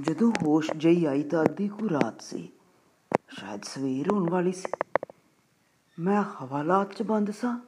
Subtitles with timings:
[0.00, 2.48] ਜਦੋਂ ਹੋਸ਼ ਜਈ ਆਈ ਤਾਂ ਅੱਧੀ ਕੁ ਰਾਤ ਸੀ।
[3.28, 4.86] ਸ਼ਾਇਦ ਸਵੇਰ ਹੋਣ ਵਾਲੀ ਸੀ।
[5.98, 7.60] ਮੈਂ ਹਵਾਲਾਤ 'ਚ ਬੰਦ ਸਾਂ।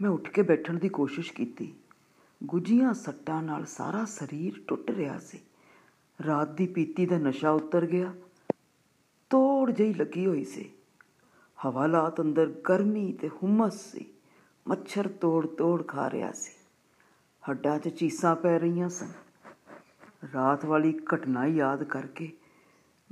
[0.00, 1.74] ਮੈਂ ਉੱਠ ਕੇ ਬੈਠਣ ਦੀ ਕੋਸ਼ਿਸ਼ ਕੀਤੀ।
[2.44, 5.40] ਗੁੱਜੀਆਂ ਸੱਟਾਂ ਨਾਲ ਸਾਰਾ ਸਰੀਰ ਟੁੱਟ ਰਿਹਾ ਸੀ।
[6.26, 8.14] ਰਾਤ ਦੀ ਪੀਤੀ ਦਾ ਨਸ਼ਾ ਉਤਰ ਗਿਆ।
[9.30, 10.70] ਤੋੜ ਜਈ ਲੱਗੀ ਹੋਈ ਸੀ।
[11.66, 14.06] ਹਵਾਲਾਤ ਅੰਦਰ ਗਰਮੀ ਤੇ ਹੁਮਸ ਸੀ।
[14.68, 16.52] ਮੱਛਰ ਤੋੜ ਤੋੜ ਖਾ ਰਿਹਾ ਸੀ।
[17.50, 19.31] ਹੱਡਾਂ 'ਚ ਚੀਸਾਂ ਪੈ ਰਹੀਆਂ ਸਨ।
[20.34, 22.32] ਰਾਤ ਵਾਲੀ ਘਟਨਾ ਯਾਦ ਕਰਕੇ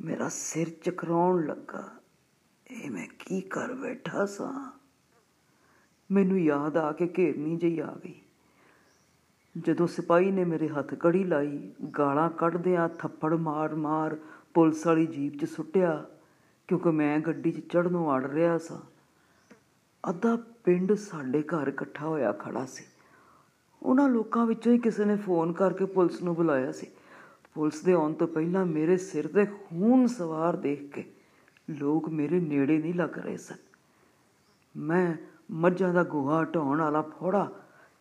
[0.00, 1.90] ਮੇਰਾ ਸਿਰ ਚਕਰਾਉਣ ਲੱਗਾ।
[2.70, 4.78] ਇਹ ਮੈਂ ਕੀ ਕਰ ਬੈਠਾ ਸਾਂ?
[6.10, 8.20] ਮੈਨੂੰ ਯਾਦ ਆ ਕੇ ਘੇਰਨੀ ਜਈ ਆ ਗਈ।
[9.58, 14.16] ਜਦੋਂ ਸਿਪਾਹੀ ਨੇ ਮੇਰੇ ਹੱਥ ਕੜੀ ਲਾਈ, ਗਾਲਾਂ ਕੱਢਦਿਆਂ ਥੱਪੜ ਮਾਰ-ਮਾਰ
[14.54, 16.06] ਪੁਲਿਸ ਵਾਲੀ ਜੀਪ 'ਚ ਸੁੱਟਿਆ,
[16.68, 18.80] ਕਿਉਂਕਿ ਮੈਂ ਗੱਡੀ 'ਚ ਚੜਨੋਂ ਅੜ ਰਿਹਾ ਸਾਂ।
[20.10, 22.84] ਅੱਧਾ ਪਿੰਡ ਸਾਡੇ ਘਰ ਇਕੱਠਾ ਹੋਇਆ ਖੜਾ ਸੀ।
[23.82, 26.86] ਉਹਨਾਂ ਲੋਕਾਂ ਵਿੱਚੋਂ ਹੀ ਕਿਸੇ ਨੇ ਫੋਨ ਕਰਕੇ ਪੁਲਿਸ ਨੂੰ ਬੁਲਾਇਆ ਸੀ।
[27.54, 31.04] ਪੁਲਿਸ ਦੇ ਆਉਣ ਤੋਂ ਪਹਿਲਾਂ ਮੇਰੇ ਸਿਰ ਤੇ ਖੂਨ ਸਵਾਰ ਦੇਖ ਕੇ
[31.70, 33.56] ਲੋਕ ਮੇਰੇ ਨੇੜੇ ਨਹੀਂ ਲੱਗ ਰਹੇ ਸਨ।
[34.76, 35.14] ਮੈਂ
[35.50, 37.50] ਮੱਝਾਂ ਦਾ ਗੋਹਾ ਢਾਉਣ ਵਾਲਾ ਫੋੜਾ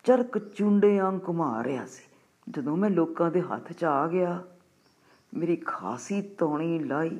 [0.04, 2.02] ਚਰਕ ਚੁੰਡੇ ਆਂ ਘੁਮਾ ਰਿਹਾ ਸੀ।
[2.50, 4.42] ਜਦੋਂ ਮੈਂ ਲੋਕਾਂ ਦੇ ਹੱਥ 'ਚ ਆ ਗਿਆ,
[5.34, 7.18] ਮੇਰੀ ਖਾਸੀ ਤੌਣੀ ਲਾਈ।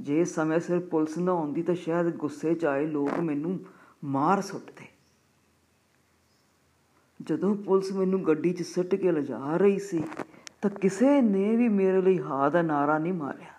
[0.00, 3.58] ਜੇ ਸਮੇਂ ਸਿਰ ਪੁਲਿਸ ਨਾ ਆਉਂਦੀ ਤਾਂ ਸ਼ਾਇਦ ਗੁੱਸੇ 'ਚ ਆਏ ਲੋਕ ਮੈਨੂੰ
[4.04, 4.86] ਮਾਰ ਸੁੱਟਦੇ।
[7.22, 10.04] ਜਦੋਂ ਪੁਲਿਸ ਮੈਨੂੰ ਗੱਡੀ 'ਚ ਸਿੱਟ ਕੇ ਲਿਜਾ ਰਹੀ ਸੀ
[10.62, 13.52] ਤਾਂ ਕਿਸੇ ਨੇ ਵੀ ਮੇਰੇ ਲਈ ਹਾ ਦਾ ਨਾਰਾ ਨਹੀਂ ਮਾਰਿਆ।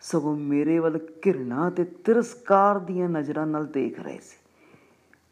[0.00, 4.36] ਸਗੋਂ ਮੇਰੇ ਵੱਲ ਘਿਰਣਾ ਤੇ ਤਿਰਸਕਾਰ ਦੀਆਂ ਨਜ਼ਰਾਂ ਨਾਲ ਦੇਖ ਰਹੇ ਸੀ।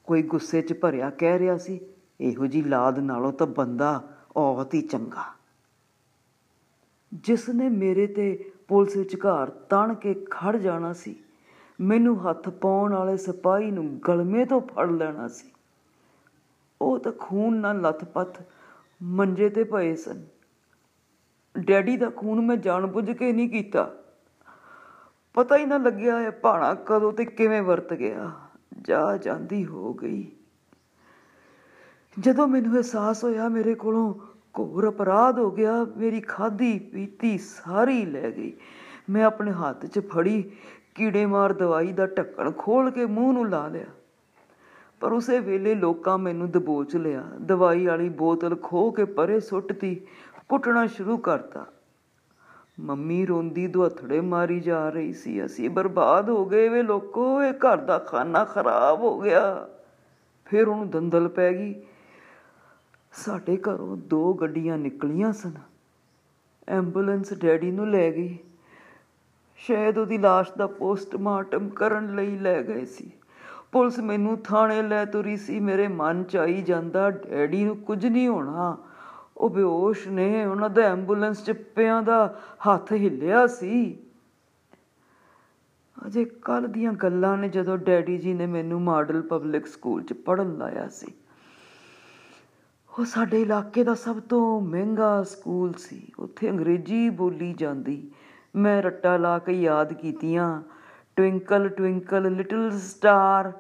[0.05, 1.81] ਕੋਈ ਗੁੱਸੇ 'ਚ ਭਰਿਆ ਕਹਿ ਰਿਹਾ ਸੀ,
[2.21, 4.03] ਇਹੋ ਜੀ ਲਾਦ ਨਾਲੋਂ ਤਾਂ ਬੰਦਾ
[4.37, 5.25] ਔਤ ਹੀ ਚੰਗਾ।
[7.15, 11.17] ਜਿਸ ਨੇ ਮੇਰੇ ਤੇ ਪੁਲਿਸ ਵਿੱਚ ਘਰ ਤਣ ਕੇ ਖੜ ਜਾਣਾ ਸੀ,
[11.81, 15.51] ਮੈਨੂੰ ਹੱਥ ਪਾਉਣ ਵਾਲੇ ਸਿਪਾਹੀ ਨੂੰ ਗਲਮੇ ਤੋਂ ਫੜ ਲੈਣਾ ਸੀ।
[16.81, 18.43] ਉਹ ਤਾਂ ਖੂਨ ਨਾਲ ਲੱਥਪੱਥ
[19.03, 20.27] ਮੰਜੇ ਤੇ ਪਏ ਸਨ।
[21.59, 23.95] ਡੈਡੀ ਦਾ ਖੂਨ ਮੈਂ ਜਾਣਬੁੱਝ ਕੇ ਨਹੀਂ ਕੀਤਾ।
[25.35, 28.33] ਪਤਾ ਹੀ ਨਾ ਲੱਗਿਆ ਇਹ ਭਾਣਾ ਕਦੋਂ ਤੇ ਕਿਵੇਂ ਵਰਤ ਗਿਆ।
[28.83, 30.33] ਜਾ ਜਾਂਦੀ ਹੋ ਗਈ।
[32.21, 34.15] ਜਦੋਂ ਮੈਨੂੰ ਅਹਿਸਾਸ ਹੋਇਆ ਮੇਰੇ ਕੋਲੋਂ
[34.59, 38.53] ਘੋਰ ਅਪਰਾਧ ਹੋ ਗਿਆ, ਮੇਰੀ ਖਾਦੀ ਪੀਤੀ ਸਾਰੀ ਲੈ ਗਈ।
[39.11, 40.51] ਮੈਂ ਆਪਣੇ ਹੱਥ 'ਚ ਫੜੀ,
[40.95, 43.87] ਕੀੜੇ ਮਾਰ ਦਵਾਈ ਦਾ ਢੱਕਣ ਖੋਲ ਕੇ ਮੂੰਹ ਨੂੰ ਲਾ ਲਿਆ।
[45.01, 50.01] ਪਰ ਉਸੇ ਵੇਲੇ ਲੋਕਾਂ ਮੈਨੂੰ ਦਬੋਚ ਲਿਆ। ਦਵਾਈ ਵਾਲੀ ਬੋਤਲ ਖੋ ਕੇ ਪਰੇ ਸੁੱਟਤੀ,
[50.49, 51.67] ਕੁੱਟਣਾ ਸ਼ੁਰੂ ਕਰਤਾ।
[52.81, 57.77] ਮੰਮੀ ਰੋਂਦੀ ਦੁਹਥੜੇ ਮਾਰੀ ਜਾ ਰਹੀ ਸੀ। ਅਸੀਂ ਬਰਬਾਦ ਹੋ ਗਏ ਵੇ ਲੋਕੋ, ਇਹ ਘਰ
[57.77, 59.69] ਦਾ ਖਾਨਾ ਖਰਾਬ ਹੋ ਗਿਆ।
[60.45, 61.83] ਫਿਰ ਉਹਨੂੰ ਦੰਦਲ ਪੈ ਗਈ।
[63.13, 65.53] ਸਾਡੇ ਘਰੋਂ ਦੋ ਗੱਡੀਆਂ ਨਿਕਲੀਆਂ ਸਨ।
[66.69, 68.39] ਐਂਬੂਲੈਂਸ ਡੈਡੀ ਨੂੰ ਲੈ ਗਈ।
[69.57, 73.13] ਸ਼ਾਇਦ ਉਹਦੀ লাশ ਦਾ ਪੋਸਟਮਾਰਟਮ ਕਰਨ ਲਈ ਲੈ ਗਏ ਸੀ।
[73.73, 78.29] ਪੁਲਿਸ ਮੈਨੂੰ ਥਾਣੇ ਲੈ ਤੁਰੀ ਸੀ, ਮੇਰੇ ਮਨ ਚ ਆਈ ਜਾਂਦਾ, ਡੈਡੀ ਨੂੰ ਕੁਝ ਨਹੀਂ
[78.29, 78.77] ਹੋਣਾ।
[79.37, 83.99] ਉਹ ਬੇਹੋਸ਼ ਨੇ, ਉਹਨਾਂ ਦਾ ਐਂਬੂਲੈਂਸ ਚ ਪਿਆਂ ਦਾ ਹੱਥ ਹਿੱਲਿਆ ਸੀ।
[86.07, 90.59] ਅਜੇ ਕੱਲ ਦੀਆਂ ਗੱਲਾਂ ਨੇ ਜਦੋਂ ਡੈਡੀ ਜੀ ਨੇ ਮੈਨੂੰ ਮਾਡਲ ਪਬਲਿਕ ਸਕੂਲ ਚ ਪੜਨ
[90.59, 91.13] ਲਾਇਆ ਸੀ।
[92.99, 98.11] ਉਹ ਸਾਡੇ ਇਲਾਕੇ ਦਾ ਸਭ ਤੋਂ ਮਹਿੰਗਾ ਸਕੂਲ ਸੀ। ਉੱਥੇ ਅੰਗਰੇਜ਼ੀ ਬੋਲੀ ਜਾਂਦੀ।
[98.57, 100.63] ਮੈਂ ਰੱਟਾ ਲਾ ਕੇ ਯਾਦ ਕੀਤੀਆਂ।
[101.19, 103.53] Twinkle twinkle little star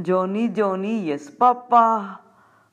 [0.00, 2.02] Johnny Johnny yes papa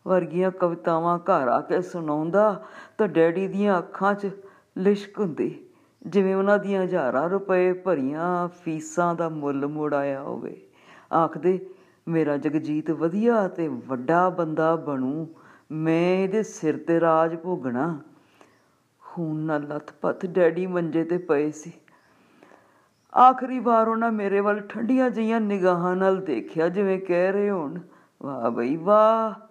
[0.08, 2.64] ਵਰਗੀਆਂ ਕਵਿਤਾਵਾਂ ਘਰ ਆ ਕੇ ਸੁਣਾਉਂਦਾ
[2.98, 4.30] ਤਾਂ ਡੈਡੀ ਦੀਆਂ ਅੱਖਾਂ 'ਚ
[4.78, 5.66] ਲਿਸ਼ਕ ਹੁੰਦੀ।
[6.08, 10.62] ਜਿਵੇਂ ਉਹਨਾਂ ਦੀਆਂ ਹਜ਼ਾਰਾਂ ਰੁਪਏ ਭਰੀਆਂ ਫੀਸਾਂ ਦਾ ਮੁੱਲ ਮੋੜ ਆਇਆ ਹੋਵੇ।
[11.14, 11.70] ਆਖਦੇ,
[12.08, 15.28] ਮੇਰਾ ਜਗਜੀਤ ਵਧੀਆ ਤੇ ਵੱਡਾ ਬੰਦਾ ਬਣੂ।
[15.72, 18.00] ਮੈਂ ਇਹਦੇ ਸਿਰ ਤੇ ਰਾਜ ਭੋਗਣਾ।
[19.06, 21.72] ਖੂਨ ਨਾਲ ਲੱਥਪੱਥ ਡੈਡੀ ਮੰਜੇ ਤੇ ਪਏ ਸੀ।
[23.18, 27.80] ਆਖਰੀ ਵਾਰ ਉਹਨਾਂ ਮੇਰੇ ਵੱਲ ਠੰਡੀਆਂ ਜੀਆਂ ਨਿਗਾਹਾਂ ਨਾਲ ਦੇਖਿਆ, ਜਿਵੇਂ ਕਹਿ ਰਹੇ ਹੋਣ,
[28.24, 29.48] ਵਾਹ ਬਈ ਵਾਹ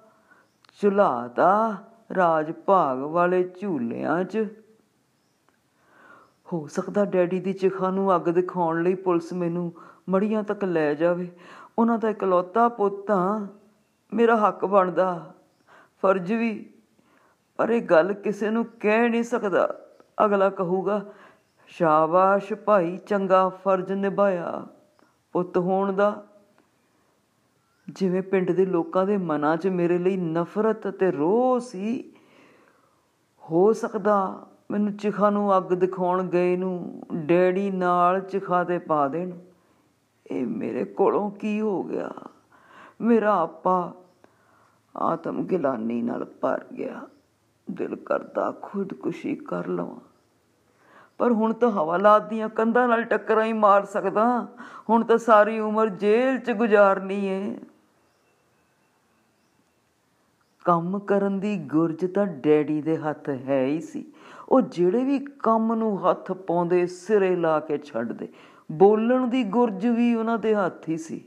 [0.83, 1.77] ਝੁਲਾਤਾ
[2.17, 4.49] ਰਾਜ ਭਾਗ ਵਾਲੇ ਝੂਲਿਆਂ 'ਚ।
[6.53, 9.73] ਹੋ ਸਕਦਾ ਡੈਡੀ ਦੀ ਚਿਖਾ ਨੂੰ ਅੱਗ ਦਿਖਾਉਣ ਲਈ ਪੁਲਿਸ ਮੈਨੂੰ
[10.09, 11.31] ਮੜੀਆਂ ਤੱਕ ਲੈ ਜਾਵੇ।
[11.79, 13.47] ਉਹਨਾਂ ਦਾ ਇਕਲੌਤਾ ਪੁੱਤ ਆ
[14.15, 15.35] ਮੇਰਾ ਹੱਕ ਬਣਦਾ,
[16.03, 16.71] ਫਰਜ਼ ਵੀ।
[17.57, 19.75] ਪਰ ਇਹ ਗੱਲ ਕਿਸੇ ਨੂੰ ਕਹਿ ਨਹੀਂ ਸਕਦਾ।
[20.25, 21.07] ਅਗਲਾ ਕਹੂਗਾ
[21.67, 24.67] ਸ਼ਾਬਾਸ਼ ਭਾਈ, ਚੰਗਾ ਫਰਜ਼ ਨਿਭਾਇਆ।
[25.33, 26.27] ਪੁੱਤ ਹੋਣ ਦਾ।
[27.91, 32.13] ਜਿਵੇਂ ਪਿੰਡ ਦੇ ਲੋਕਾਂ ਦੇ ਮਨਾਂ 'ਚ ਮੇਰੇ ਲਈ ਨਫ਼ਰਤ ਤੇ ਰੋਹ ਸੀ,
[33.51, 39.39] ਹੋ ਸਕਦਾ ਮੈਨੂੰ ਚਿਖਾ ਨੂੰ ਅੱਗ ਦਿਖਾਉਣ ਗਏ ਨੂੰ, ਡੈਡੀ ਨਾਲ ਚਿਖਾ ਤੇ ਪਾ ਦੇਣ।
[40.31, 42.11] ਇਹ ਮੇਰੇ ਕੋਲੋਂ ਕੀ ਹੋ ਗਿਆ?
[43.01, 43.95] ਮੇਰਾ ਆਪਾ
[44.97, 47.01] ਆਤਮ ਗਿਲਾਨੀ ਨਾਲ ਭਰ ਗਿਆ।
[47.71, 50.06] ਦਿਲ ਕਰਦਾ ਖੁਦਕੁਸ਼ੀ ਕਰ ਲਵਾਂ।
[51.19, 54.47] ਪਰ ਹੁਣ ਤਾਂ ਹਵਾਲਾਤ ਦੀਆਂ ਕੰਧਾਂ ਨਾਲ ਟੱਕਰਾਂ ਹੀ ਮਾਰ ਸਕਦਾ।
[54.91, 57.57] ਹੁਣ ਤਾਂ ਸਾਰੀ ਉਮਰ ਜੇਲ੍ਹ 'ਚ ਗੁਜ਼ਾਰਨੀ ਏ।
[60.65, 64.13] ਕੰਮ ਕਰਨ ਦੀ ਗੁਰਜ ਤਾਂ ਡੈਡੀ ਦੇ ਹੱਥ ਹੈ ਹੀ ਸੀ।
[64.49, 68.29] ਉਹ ਜਿਹੜੇ ਵੀ ਕੰਮ ਨੂੰ ਹੱਥ ਪਾਉਂਦੇ, ਸਿਰੇ ਲਾ ਕੇ ਛੱਡਦੇ।
[68.73, 71.25] ਬੋਲਣ ਦੀ ਗੁਰਜ ਵੀ ਉਹਨਾਂ ਦੇ ਹੱਥ ਹੀ ਸੀ।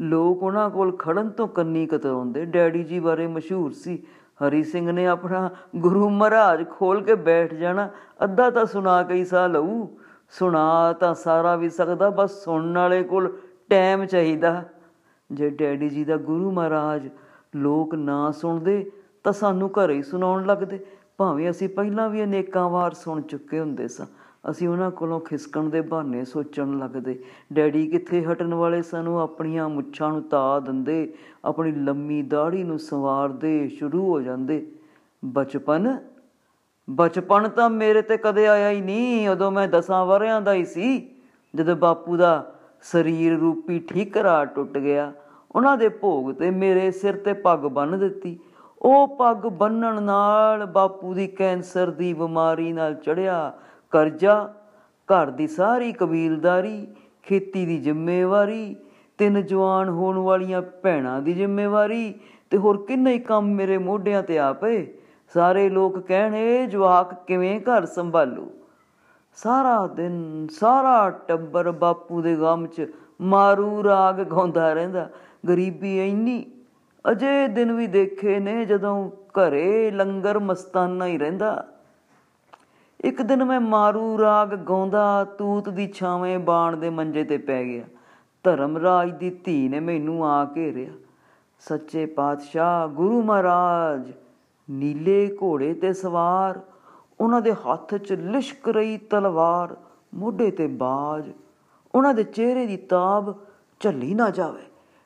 [0.00, 4.02] ਲੋਕ ਉਹਨਾਂ ਕੋਲ ਖੜਨ ਤੋਂ ਕੰਨੀ ਕਤਰਾਉਂਦੇ। ਡੈਡੀ ਜੀ ਬਾਰੇ ਮਸ਼ਹੂਰ ਸੀ।
[4.46, 7.90] ਹਰੀ ਸਿੰਘ ਨੇ ਆਪਣਾ ਗੁਰੂ ਮਹਾਰਾਜ ਖੋਲ ਕੇ ਬੈਠ ਜਾਣਾ।
[8.24, 9.86] ਅੱਧਾ ਤਾਂ ਸੁਣਾ ਕਈ ਸਾਲ ਲਊ
[10.30, 13.38] ਸੁਣਾ ਤਾਂ ਸਾਰਾ ਵੀ ਸਕਦਾ, ਬਸ ਸੁਣਨ ਵਾਲੇ ਕੋਲ
[13.70, 14.64] ਟਾਈਮ ਚਾਹੀਦਾ।
[15.32, 17.08] ਜੇ ਡੈਡੀ ਜੀ ਦਾ ਗੁਰੂ ਮਹਾਰਾਜ
[17.56, 18.90] ਲੋਕ ਨਾ ਸੁਣਦੇ,
[19.24, 20.86] ਤਾਂ ਸਾਨੂੰ ਘਰੇ ਹੀ ਸੁਣਾਉਣ ਲੱਗਦੇ।
[21.16, 24.06] ਭਾਵੇਂ ਅਸੀਂ ਪਹਿਲਾਂ ਵੀ ਅਨੇਕਾਂ ਵਾਰ ਸੁਣ ਚੁੱਕੇ ਹੁੰਦੇ ਸਾਂ।
[24.50, 29.20] ਅਸੀਂ ਉਹਨਾਂ ਕੋਲੋਂ ਖਿਸਕਣ ਦੇ ਬਹਾਨੇ ਸੋਚਣ ਲੱਗਦੇ। ਡੈਡੀ ਕਿੱਥੇ ਹਟਣ ਵਾਲੇ ਸਾਨੂੰ?
[29.20, 31.14] ਆਪਣੀਆਂ ਮੁੱਛਾਂ ਨੂੰ ਤਾ ਦਿੰਦੇ,
[31.44, 34.72] ਆਪਣੀ ਲੰਮੀ ਦਾੜੀ ਨੂੰ ਸੰਵਾਰਦੇ, ਸ਼ੁਰੂ ਹੋ ਜਾਂਦੇ।
[35.24, 35.98] ਬਚਪਨ?
[36.90, 41.10] ਬਚਪਨ ਤਾਂ ਮੇਰੇ ਤੇ ਕਦੇ ਆਇਆ ਹੀ ਨਹੀਂ। ਉਦੋਂ ਮੈਂ 10 ਵਰਿਆਂ ਦਾ ਹੀ ਸੀ,
[41.54, 45.12] ਜਦੋਂ ਬਾਪੂ ਦਾ ਸਰੀਰ ਰੂਪੀ ਠੀਕਰਾ ਟੁੱਟ ਗਿਆ।
[45.56, 48.38] ਉਹਨਾਂ ਦੇ ਭੋਗ ਤੇ ਮੇਰੇ ਸਿਰ ਤੇ ਪੱਗ ਬੰਨ ਦਿੱਤੀ।
[48.82, 53.58] ਉਹ ਪੱਗ ਬੰਨਣ ਨਾਲ ਬਾਪੂ ਦੀ ਕੈਂਸਰ ਦੀ ਬਿਮਾਰੀ ਨਾਲ ਚੜਿਆ
[53.90, 54.54] ਕਰਜ਼ਾ,
[55.08, 56.86] ਘਰ ਦੀ ਸਾਰੀ ਕਬੀਲਦਾਰੀ,
[57.22, 58.76] ਖੇਤੀ ਦੀ ਜ਼ਿੰਮੇਵਾਰੀ,
[59.18, 62.14] ਤਿੰਨ ਜਵਾਨ ਹੋਣ ਵਾਲੀਆਂ ਭੈਣਾਂ ਦੀ ਜ਼ਿੰਮੇਵਾਰੀ
[62.50, 64.86] ਤੇ ਹੋਰ ਕਿੰਨੇ ਹੀ ਕੰਮ ਮੇਰੇ ਮੋਢਿਆਂ ਤੇ ਆ ਪਏ
[65.34, 68.50] ਸਾਰੇ ਲੋਕ ਕਹਿਣ ਇਹ ਜਵਾਕ ਕਿਵੇਂ ਘਰ ਸੰਭਾਲੂ?
[69.36, 72.86] ਸਾਰਾ ਦਿਨ, ਸਾਰਾ ਟੱਬਰ ਬਾਪੂ ਦੇ ਗਮ 'ਚ
[73.20, 75.10] ਮਾਰੂ ਰਾਗ ਗਾਉਂਦਾ ਰਹਿੰਦਾ।
[75.48, 76.44] ਗਰੀਬੀ ਇੰਨੀ,
[77.10, 81.66] ਅਜੇ ਦਿਨ ਵੀ ਦੇਖੇ ਨੇ ਜਦੋਂ ਘਰੇ ਲੰਗਰ ਮਸਤਾਨਾ ਹੀ ਰਹਿੰਦਾ।
[83.00, 87.84] ਇੱਕ ਦਿਨ ਮੈਂ ਮਾਰੂ ਰਾਗ ਗਾਉਂਦਾ, ਤੂਤ ਦੀ ਛਾਵੇਂ ਬਾਣ ਦੇ ਮੰਜੇ ਤੇ ਪੈ ਗਿਆ।
[88.44, 90.90] ਧਰਮਰਾਜ ਦੀ ਧੀ ਨੇ ਮੈਨੂੰ ਆ ਘੇਰਿਆ
[91.58, 94.12] ਸੱਚੇ ਪਾਤਸ਼ਾਹ, ਗੁਰੂ ਮਹਾਰਾਜ,
[94.70, 96.60] ਨੀਲੇ ਘੋੜੇ ਤੇ ਸਵਾਰ,
[97.20, 99.76] ਉਹਨਾਂ ਦੇ ਹੱਥ 'ਚ ਲਿਸ਼ਕ ਰਹੀ ਤਲਵਾਰ,
[100.14, 101.30] ਮੋਢੇ ਤੇ ਬਾਜ,
[101.94, 103.34] ਉਹਨਾਂ ਦੇ ਚਿਹਰੇ ਦੀ ਤਾਬ
[103.80, 104.62] ਝੱਲੀ ਨਾ ਜਾਵੇ।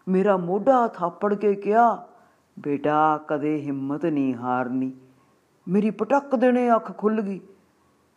[0.08, 2.06] ਮੇਰਾ ਮੋਢਾ ਥਾਪੜ ਕੇ ਕਿਹਾ,
[2.58, 4.92] ਬੇਟਾ, ਕਦੇ ਹਿੰਮਤ ਨਹੀਂ ਹਾਰਨੀ।
[5.68, 7.40] ਮੇਰੀ ਪਟਕ ਦੇਣੇ ਅੱਖ ਖੁੱਲ ਗਈ।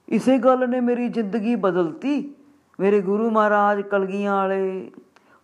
[0.10, 2.34] ਇਸੇ ਗੱਲ ਨੇ ਮੇਰੀ ਜ਼ਿੰਦਗੀ ਬਦਲਤੀ।
[2.80, 4.92] ਮੇਰੇ ਗੁਰੂ ਮਹਾਰਾਜ ਕਲਗੀਆਂ ਵਾਲੇ,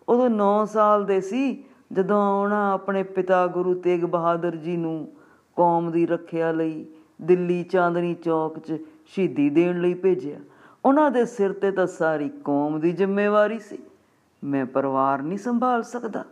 [0.10, 5.08] ਉਦੋਂ 9 ਸਾਲ ਦੇ ਸੀ, ਜਦੋਂ ਉਹਨਾਂ ਆਪਣੇ ਪਿਤਾ ਗੁਰੂ ਤੇਗ ਬਹਾਦਰ ਜੀ ਨੂੰ
[5.56, 6.86] ਕੌਮ ਦੀ ਰੱਖਿਆ ਲਈ
[7.22, 10.40] ਦਿੱਲੀ ਚਾਂਦਨੀ ਚੌਕ 'ਚ ਸ਼ਹੀਦੀ ਦੇਣ ਲਈ ਭੇਜਿਆ।
[10.86, 13.78] ਉਹਨਾਂ ਦੇ ਸਿਰ ਤੇ ਤਾਂ ਸਾਰੀ ਕੌਮ ਦੀ ਜ਼ਿੰਮੇਵਾਰੀ ਸੀ।
[14.44, 16.25] ਮੈਂ ਪਰਿਵਾਰ ਨਹੀਂ ਸੰਭਾਲ ਸਕਦਾ।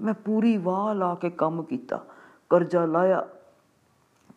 [0.00, 2.04] ਮੈਂ ਪੂਰੀ ਵਾਹ ਲਾ ਕੇ ਕੰਮ ਕੀਤਾ,
[2.50, 3.28] ਕਰਜ਼ਾ ਲਾਇਆ,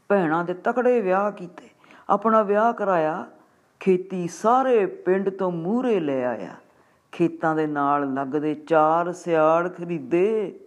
[0.10, 1.73] ਭੈਣਾਂ ਦੇ ਤਕੜੇ ਵਿਆਹ ਕੀਤੇ।
[2.09, 3.25] ਆਪਣਾ ਵਿਆਹ ਕਰਾਇਆ,
[3.79, 6.55] ਖੇਤੀ ਸਾਰੇ ਪਿੰਡ ਤੋਂ ਮੂਹਰੇ ਲੈ ਆਇਆ।
[7.11, 10.59] ਖੇਤਾਂ ਦੇ ਨਾਲ ਲੱਗਦੇ ਚਾਰ ਸਿਆੜ ਖਰੀਦੇ।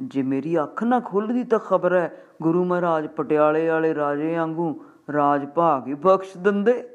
[0.00, 5.46] ਜੇ ਮੇਰੀ ਅੱਖ ਨਾ ਖੁੱਲਦੀ ਤਾਂ ਖਬਰ ਹੈ, ਗੁਰੂ ਮਹਾਰਾਜ ਪਟਿਆਲੇ ਵਾਲੇ ਰਾਜੇ ਵਾਂਗੂ ਰਾਜ
[5.46, 6.88] ਭਾਗ ਹੀ ਬਖਸ਼ ਦਿੰਦੇ।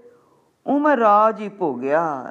[0.68, 2.26] ਉਹ ਮੈਂ ਰਾਜ ਹੀ ਭੋਗਿਆ,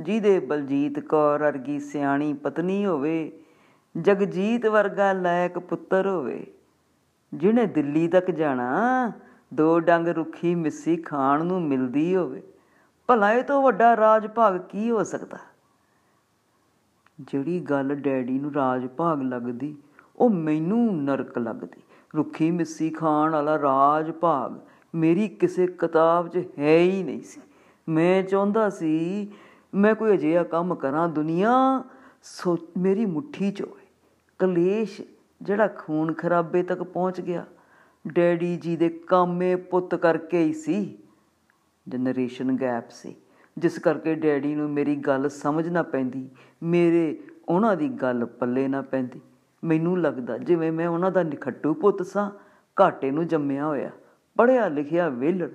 [0.00, 3.32] ਜਿਹਦੇ ਬਲਜੀਤ ਕੌਰ ਵਰਗੀ ਸਿਆਣੀ ਪਤਨੀ ਹੋਵੇ,
[4.00, 6.46] ਜਗਜੀਤ ਵਰਗਾ ਲਾਇਕ ਪੁੱਤਰ ਹੋਵੇ।
[7.34, 9.12] ਜਿਹਨੇ ਦਿੱਲੀ ਤੱਕ ਜਾਣਾ
[9.52, 12.42] ਦੋ ਡੰਗ ਰੁੱਖੀ ਮਿੱਸੀ ਖਾਣ ਨੂੰ ਮਿਲਦੀ ਹੋਵੇ,
[13.08, 15.38] ਭਲਾ ਇਹ ਤੋਂ ਵੱਡਾ ਰਾਜ ਭਾਗ ਕੀ ਹੋ ਸਕਦਾ?
[17.20, 19.74] ਜਿਹੜੀ ਗੱਲ ਡੈਡੀ ਨੂੰ ਰਾਜ ਭਾਗ ਲੱਗਦੀ,
[20.16, 21.82] ਉਹ ਮੈਨੂੰ ਨਰਕ ਲੱਗਦੀ।
[22.16, 24.54] ਰੁੱਖੀ ਮਿੱਸੀ ਖਾਣ ਵਾਲਾ ਰਾਜ ਭਾਗ
[24.94, 27.40] ਮੇਰੀ ਕਿਸੇ ਕਿਤਾਬ 'ਚ ਹੈ ਹੀ ਨਹੀਂ ਸੀ।
[27.88, 29.32] ਮੈਂ ਚਾਹੁੰਦਾ ਸੀ,
[29.74, 31.82] ਮੈਂ ਕੋਈ ਅਜਿਹਾ ਕੰਮ ਕਰਾਂ, ਦੁਨੀਆ
[32.22, 33.86] ਸੋ, ਮੇਰੀ ਮੁਠੀ 'ਚ ਹੋਵੇ।
[34.38, 35.00] ਕਲੇਸ਼
[35.42, 37.44] ਜਿਹੜਾ ਖੂਨ ਖਰਾਬੇ ਤੱਕ ਪਹੁੰਚ ਗਿਆ
[38.12, 40.98] ਡੈਡੀ ਜੀ ਦੇ ਕਾਮੇ ਪੁੱਤ ਕਰਕੇ ਹੀ ਸੀ।
[41.88, 43.14] ਜਨਰੇਸ਼ਨ ਗੈਪ ਸੀ।
[43.58, 46.30] ਜਿਸ ਕਰਕੇ ਡੈਡੀ ਨੂੰ ਮੇਰੀ ਗੱਲ ਸਮਝ ਨਾ ਪੈਂਦੀ।
[46.62, 49.20] ਮੇਰੇ ਉਹਨਾਂ ਦੀ ਗੱਲ ਪੱਲੇ ਨਾ ਪੈਂਦੀ।
[49.64, 52.30] ਮੈਨੂੰ ਲੱਗਦਾ ਜਿਵੇਂ ਮੈਂ ਉਹਨਾਂ ਦਾ ਨਿਖੱਟੂ ਪੁੱਤ ਸਾਂ,
[52.80, 53.90] ਘਾਟੇ ਨੂੰ ਜੰਮਿਆ ਹੋਇਆ।
[54.38, 55.50] ਪੜਿਆ ਲਿਖਿਆ ਵੇਲੜ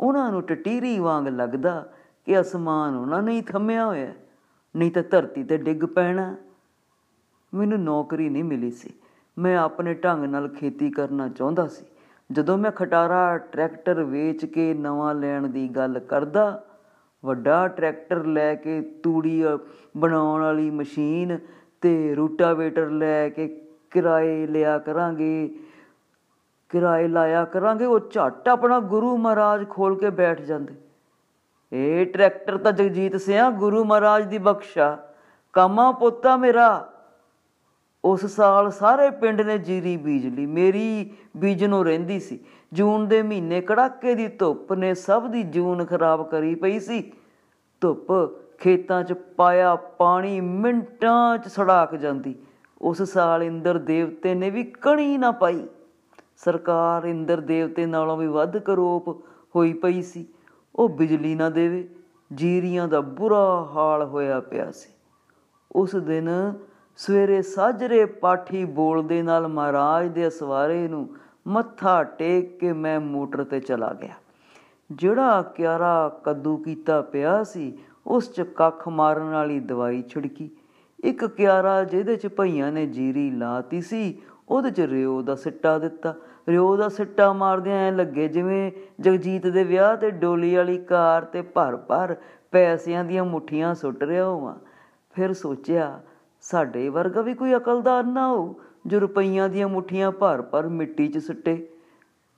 [0.00, 1.92] ਉਹਨਾਂ ਨੂੰ ਟਟੀਰੀ ਵਾਂਗ ਲੱਗਦਾ
[2.26, 4.14] ਕਿ ਅਸਮਾਨ ਉਹਨਾਂ ਨੇ ਹੀ ਥੰਮਿਆ ਹੋਇਆ।
[4.76, 6.36] ਨਹੀਂ ਤਾਂ ਧਰਤੀ ਤੇ ਡਿੱਗ ਪੈਣਾ।
[7.54, 8.90] ਮੈਨੂੰ ਨੌਕਰੀ ਨਹੀਂ ਮਿਲੀ ਸੀ।
[9.38, 11.84] ਮੈਂ ਆਪਣੇ ਢੰਗ ਨਾਲ ਖੇਤੀ ਕਰਨਾ ਚਾਹੁੰਦਾ ਸੀ।
[12.32, 16.62] ਜਦੋਂ ਮੈਂ ਖਟਾਰਾ ਟਰੈਕਟਰ ਵੇਚ ਕੇ ਨਵਾਂ ਲੈਣ ਦੀ ਗੱਲ ਕਰਦਾ,
[17.24, 19.44] ਵੱਡਾ ਟਰੈਕਟਰ ਲੈ ਕੇ ਤੂੜੀ
[19.96, 21.38] ਬਣਾਉਣ ਵਾਲੀ ਮਸ਼ੀਨ
[21.80, 23.48] ਤੇ ਰੂਟਾਵੇਟਰ ਲੈ ਕੇ
[23.90, 25.58] ਕਿਰਾਏ ਲਿਆ ਕਰਾਂਗੇ,
[26.68, 30.74] ਕਿਰਾਏ ਲਾਇਆ ਕਰਾਂਗੇ, ਉਹ ਝੱਟ ਆਪਣਾ ਗੁਰੂ ਮਹਾਰਾਜ ਖੋਲ ਕੇ ਬੈਠ ਜਾਂਦੇ।
[31.72, 34.96] ਇਹ ਟਰੈਕਟਰ ਤਾਂ ਜਗਜੀਤ ਸਿਆ ਗੁਰੂ ਮਹਾਰਾਜ ਦੀ ਬਖਸ਼ਾ।
[35.52, 36.89] ਕਾਮਾ ਪੋਤਾ ਮੇਰਾ
[38.04, 42.40] ਉਸ ਸਾਲ ਸਾਰੇ ਪਿੰਡ ਨੇ ਜੀਰੀ ਬੀਜ ਲਈ। ਮੇਰੀ ਬੀਜਣੋਂ ਰਹਿੰਦੀ ਸੀ।
[42.72, 47.12] ਜੂਨ ਦੇ ਮਹੀਨੇ ਕੜਾਕੇ ਦੀ ਧੁੱਪ ਨੇ ਸਭ ਦੀ ਜੂਨ ਖਰਾਬ ਕਰੀ ਪਈ ਸੀ।
[47.80, 48.06] ਧੁੱਪ
[48.58, 52.34] ਖੇਤਾਂ 'ਚ ਪਾਇਆ ਪਾਣੀ ਮਿੰਟਾਂ 'ਚ ਸੜਾਕ ਜਾਂਦੀ।
[52.82, 55.66] ਉਸ ਸਾਲ ਇੰਦਰ ਦੇਵਤੇ ਨੇ ਵੀ ਕਣੀ ਨਾ ਪਾਈ।
[56.36, 59.08] ਸਰਕਾਰ ਇੰਦਰ ਦੇਵਤੇ ਨਾਲੋਂ ਵੀ ਵੱਧ ਕਰੋਪ
[59.56, 60.26] ਹੋਈ ਪਈ ਸੀ।
[60.76, 61.88] ਉਹ ਬਿਜਲੀ ਨਾ ਦੇਵੇ,
[62.34, 64.90] ਜੀਰੀਆਂ ਦਾ ਬੁਰਾ ਹਾਲ ਹੋਇਆ ਪਿਆ ਸੀ।
[65.72, 66.54] ਉਸ ਦਿਨ
[67.00, 71.08] ਸਵੇਰੇ ਸਾਜਰੇ ਪਾਠੀ ਬੋਲਦੇ ਨਾਲ ਮਹਾਰਾਜ ਦੇ ਅਸਵਾਰੇ ਨੂੰ
[71.46, 74.14] ਮੱਥਾ ਟੇਕ ਕੇ ਮੈਂ ਮੋਟਰ ਤੇ ਚਲਾ ਗਿਆ।
[74.92, 80.50] ਜਿਹੜਾ ਕਿਆਰਾ ਕੱਦੂ ਕੀਤਾ ਪਿਆ ਸੀ, ਉਸ 'ਚ ਕੱਖ ਮਾਰਨ ਵਾਲੀ ਦਵਾਈ ਛਿੜਕੀ।
[81.04, 86.14] ਇੱਕ ਕਿਆਰਾ ਜਿਹਦੇ 'ਚ ਭਈਆਂ ਨੇ ਜੀਰੀ ਲਾਤੀ ਸੀ, ਉਹਦੇ 'ਚ ਰਿਓ ਦਾ ਸਿੱਟਾ ਦਿੱਤਾ।
[86.48, 91.42] ਰਿਓ ਦਾ ਸਿੱਟਾ ਮਾਰਦਿਆਂ ਐ ਲੱਗੇ ਜਿਵੇਂ ਜਗਜੀਤ ਦੇ ਵਿਆਹ ਤੇ ਡੋਲੀ ਵਾਲੀ ਕਾਰ ਤੇ
[91.42, 92.16] ਭਰ ਭਰ
[92.50, 94.54] ਪੈਸਿਆਂ ਦੀਆਂ ਮੁੱਠੀਆਂ ਸੁੱਟ ਰਿਹਾ ਹੋਵਾਂ।
[95.14, 96.00] ਫਿਰ ਸੋਚਿਆ
[96.40, 101.18] ਸਾਡੇ ਵਰਗਾ ਵੀ ਕੋਈ ਅਕਲਦਾਰ ਨਾ ਹੋ ਜੋ ਰੁਪਈਆਂ ਦੀਆਂ ਮੁੱਠੀਆਂ ਭਰ ਭਰ ਮਿੱਟੀ 'ਚ
[101.18, 101.68] ਸੁੱਟੇ।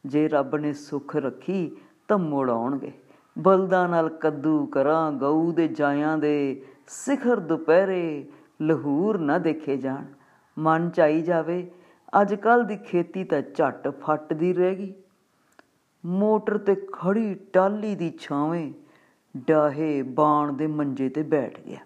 [0.06, 1.76] ਜੇ ਰੱਬ ਨੇ ਸੁੱਖ ਰੱਖੀ
[2.08, 2.92] ਤਾਂ ਮੋੜ ਆਉਣਗੇ।
[3.38, 8.26] ਬਲਦਾਂ ਨਾਲ ਕੱਦੂ ਕਰਾਂ, ਗਊ ਦੇ ਜਾਇਆਂ ਦੇ ਸਿਖਰ ਦੁਪਹਿਰੇ
[8.62, 10.04] ਲਹੂਰ ਨਾ ਦੇਖੇ ਜਾਣ।
[10.58, 11.70] ਮਨ ਚਾਈ ਜਾਵੇ
[12.20, 14.94] ਅੱਜ ਕੱਲ ਦੀ ਖੇਤੀ ਤਾਂ ਝੱਟ ਫੱਟਦੀ ਰਹਿ ਗਈ।
[16.06, 18.72] ਮੋਟਰ ਤੇ ਖੜੀ ਟਾਲੀ ਦੀ ਛਾਵੇਂ
[19.36, 21.78] ਡਾਹੇ ਬਾਣ ਦੇ ਮੰਜੇ ਤੇ ਬੈਠ ਗਿਆ।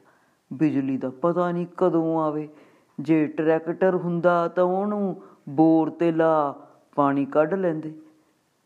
[0.52, 2.48] ਬਿਜਲੀ ਦਾ ਪਤਾ ਨਹੀਂ ਕਦੋਂ ਆਵੇ।
[3.00, 6.54] ਜੇ ਟਰੈਕਟਰ ਹੁੰਦਾ ਤਾਂ ਉਹਨੂੰ ਬੋਰ ਤੇ ਲਾ,
[6.94, 7.94] ਪਾਣੀ ਕੱਢ ਲੈਂਦੇ।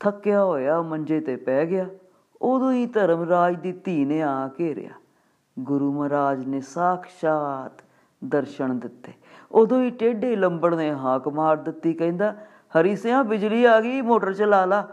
[0.00, 1.86] ਥੱਕਿਆ ਹੋਇਆ ਮੰਜੇ ਤੇ ਪੈ ਗਿਆ।
[2.42, 4.90] ਉਦੋਂ ਹੀ ਧਰਮਰਾਜ ਦੀ ਧੀ ਨੇ ਆ ਘੇਰਿਆ
[5.58, 7.84] ਗੁਰੂ ਮਹਾਰਾਜ ਨੇ ਸਾਖਸ਼ਾਤ
[8.24, 9.12] ਦਰਸ਼ਨ ਦਿੱਤੇ।
[9.52, 12.36] ਉਦੋਂ ਹੀ ਟੇਢੇ ਲੰਬੜ ਨੇ ਹਾਕ ਮਾਰ ਦਿੱਤੀ, ਕਹਿੰਦਾ,
[12.80, 14.88] ਹਰੀ ਸਿਆ, ਬਿਜਲੀ ਆ ਗਈ, ਮੋਟਰ ਚਲਾ ਲਾ।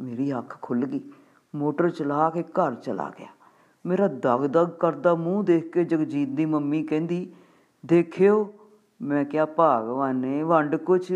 [0.00, 1.00] ਮੇਰੀ ਅੱਖ ਖੁੱਲ ਗਈ।
[1.54, 3.28] ਮੋਟਰ ਚਲਾ ਕੇ ਘਰ ਚਲਾ ਗਿਆ।
[3.86, 7.32] ਮੇਰਾ ਦਗ ਦਗ ਕਰਦਾ ਮੂੰਹ ਦੇਖ ਕੇ ਜਗਜੀਤ ਦੀ ਮੰਮੀ ਕਹਿੰਦੀ,
[7.86, 8.52] ਦੇਖਿਓ,
[9.02, 11.12] ਮੈਂ ਕਿਹਾ ਭਾਗਵਾਨ ਨੇ ਵੰਡ ਕੁਛ,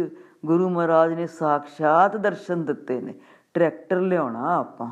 [0.46, 3.14] ਗੁਰੂ ਮਹਾਰਾਜ ਨੇ ਸਾਖਸ਼ਾਤ ਦਰਸ਼ਨ ਦਿੱਤੇ ਨੇ,
[3.54, 4.90] ਟਰੈਕਟਰ ਲਿਆਉਣਾ ਆਪਾਂ।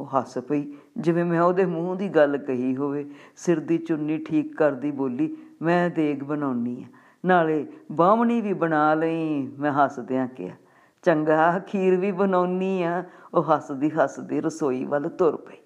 [0.00, 4.56] ਉਹ ਹੱਸ ਪਈ, ਜਿਵੇਂ ਮੈਂ ਉਹਦੇ ਮੂੰਹ ਦੀ ਗੱਲ ਕਹੀ ਹੋਵੇ, ਸਿਰ ਦੀ ਚੁੰਨੀ ਠੀਕ
[4.56, 6.86] ਕਰਦੀ ਬੋਲੀ, ਮੈਂ ਦੇਗ ਬਣਾਉਣੀ ਆ,
[7.24, 10.54] ਨਾਲੇ ਬਾਹਮਣੀ ਵੀ ਬਣਾ ਲਈ, ਮੈਂ ਹੱਸਦਿਆਂ ਕਿਹਾ।
[11.02, 15.56] ਚੰਗਾ ਖੀਰ ਵੀ ਬਣਾਉਣੀ ਆ, ਉਹ ਹੱਸਦੀ ਹੱਸਦੀ ਰਸੋਈ ਵੱਲ ਤੁਰ ਪਈ।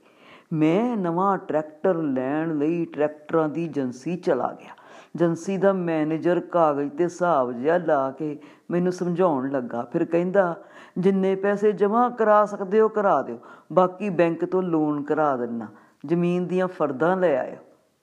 [0.53, 4.71] ਮੈਂ ਨਵਾਂ ਟਰੈਕਟਰ ਲੈਣ ਲਈ ਟਰੈਕਟਰਾਂ ਦੀ ਏਜੰਸੀ ਚਲਾ ਗਿਆ।
[5.17, 8.39] ਏਜੰਸੀ ਦਾ ਮੈਨੇਜਰ ਕਾਗਜ਼ ਤੇ ਹਿਸਾਬ ਜਿਹਾ ਲਾ ਕੇ
[8.71, 10.57] ਮੈਨੂੰ ਸਮਝਾਉਣ ਲੱਗਾ। ਫਿਰ ਕਹਿੰਦਾ,
[10.99, 13.39] ਜਿੰਨੇ ਪੈਸੇ ਜਮ੍ਹਾਂ ਕਰਾ ਸਕਦੇ ਹੋ, ਕਰਾ ਦਿਓ।
[13.73, 15.67] ਬਾਕੀ ਬੈਂਕ ਤੋਂ ਲੋਨ ਕਰਾ ਦੇਣਾ
[16.07, 17.57] ਜ਼ਮੀਨ ਦੀਆਂ ਫਰਦਾਂ ਲੈ ਆਇਓ।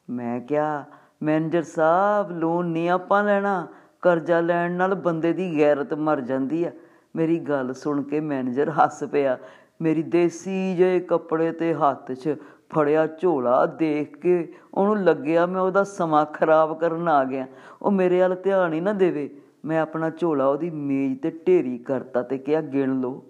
[0.10, 0.84] ਮੈਂ ਕਿਹਾ,
[1.24, 3.68] ਮੈਨੇਜਰ ਸਾਹਿਬ, ਲੋਨ ਨਹੀਂ ਆਪਾਂ ਲੈਣਾ।
[4.02, 6.72] ਕਰਜ਼ਾ ਲੈਣ ਨਾਲ ਬੰਦੇ ਦੀ ਗੈਰਤ ਮਰ ਜਾਂਦੀ ਆ।
[7.16, 9.38] ਮੇਰੀ ਗੱਲ ਸੁਣ ਕੇ ਮੈਨੇਜਰ ਹੱਸ ਪਿਆ।
[9.82, 12.36] ਮੇਰੀ ਦੇਸੀ ਜੇ ਕੱਪੜੇ ਤੇ ਹੱਥ 'ਚ
[12.76, 17.48] ਫੜਿਆ ਝੋਲਾ ਦੇਖ ਕੇ ਉਹਨੂੰ ਲੱਗਿਆ ਮੈਂ ਉਹਦਾ ਸਮਾਂ ਖਰਾਬ ਕਰਨ ਆ ਗਿਆ।
[17.82, 22.22] ਉਹ ਮੇਰੇ ਵੱਲ ਧਿਆਨ ਹੀ ਨਾ ਦੇਵੇ। ਮੈਂ ਆਪਣਾ ਝੋਲਾ ਉਹਦੀ ਮੇਜ਼ ਤੇ ਢੇਰੀ ਕਰਤਾ
[22.22, 23.24] ਤੇ ਕਿਹਾ, ਗਿਣ ਲਓ,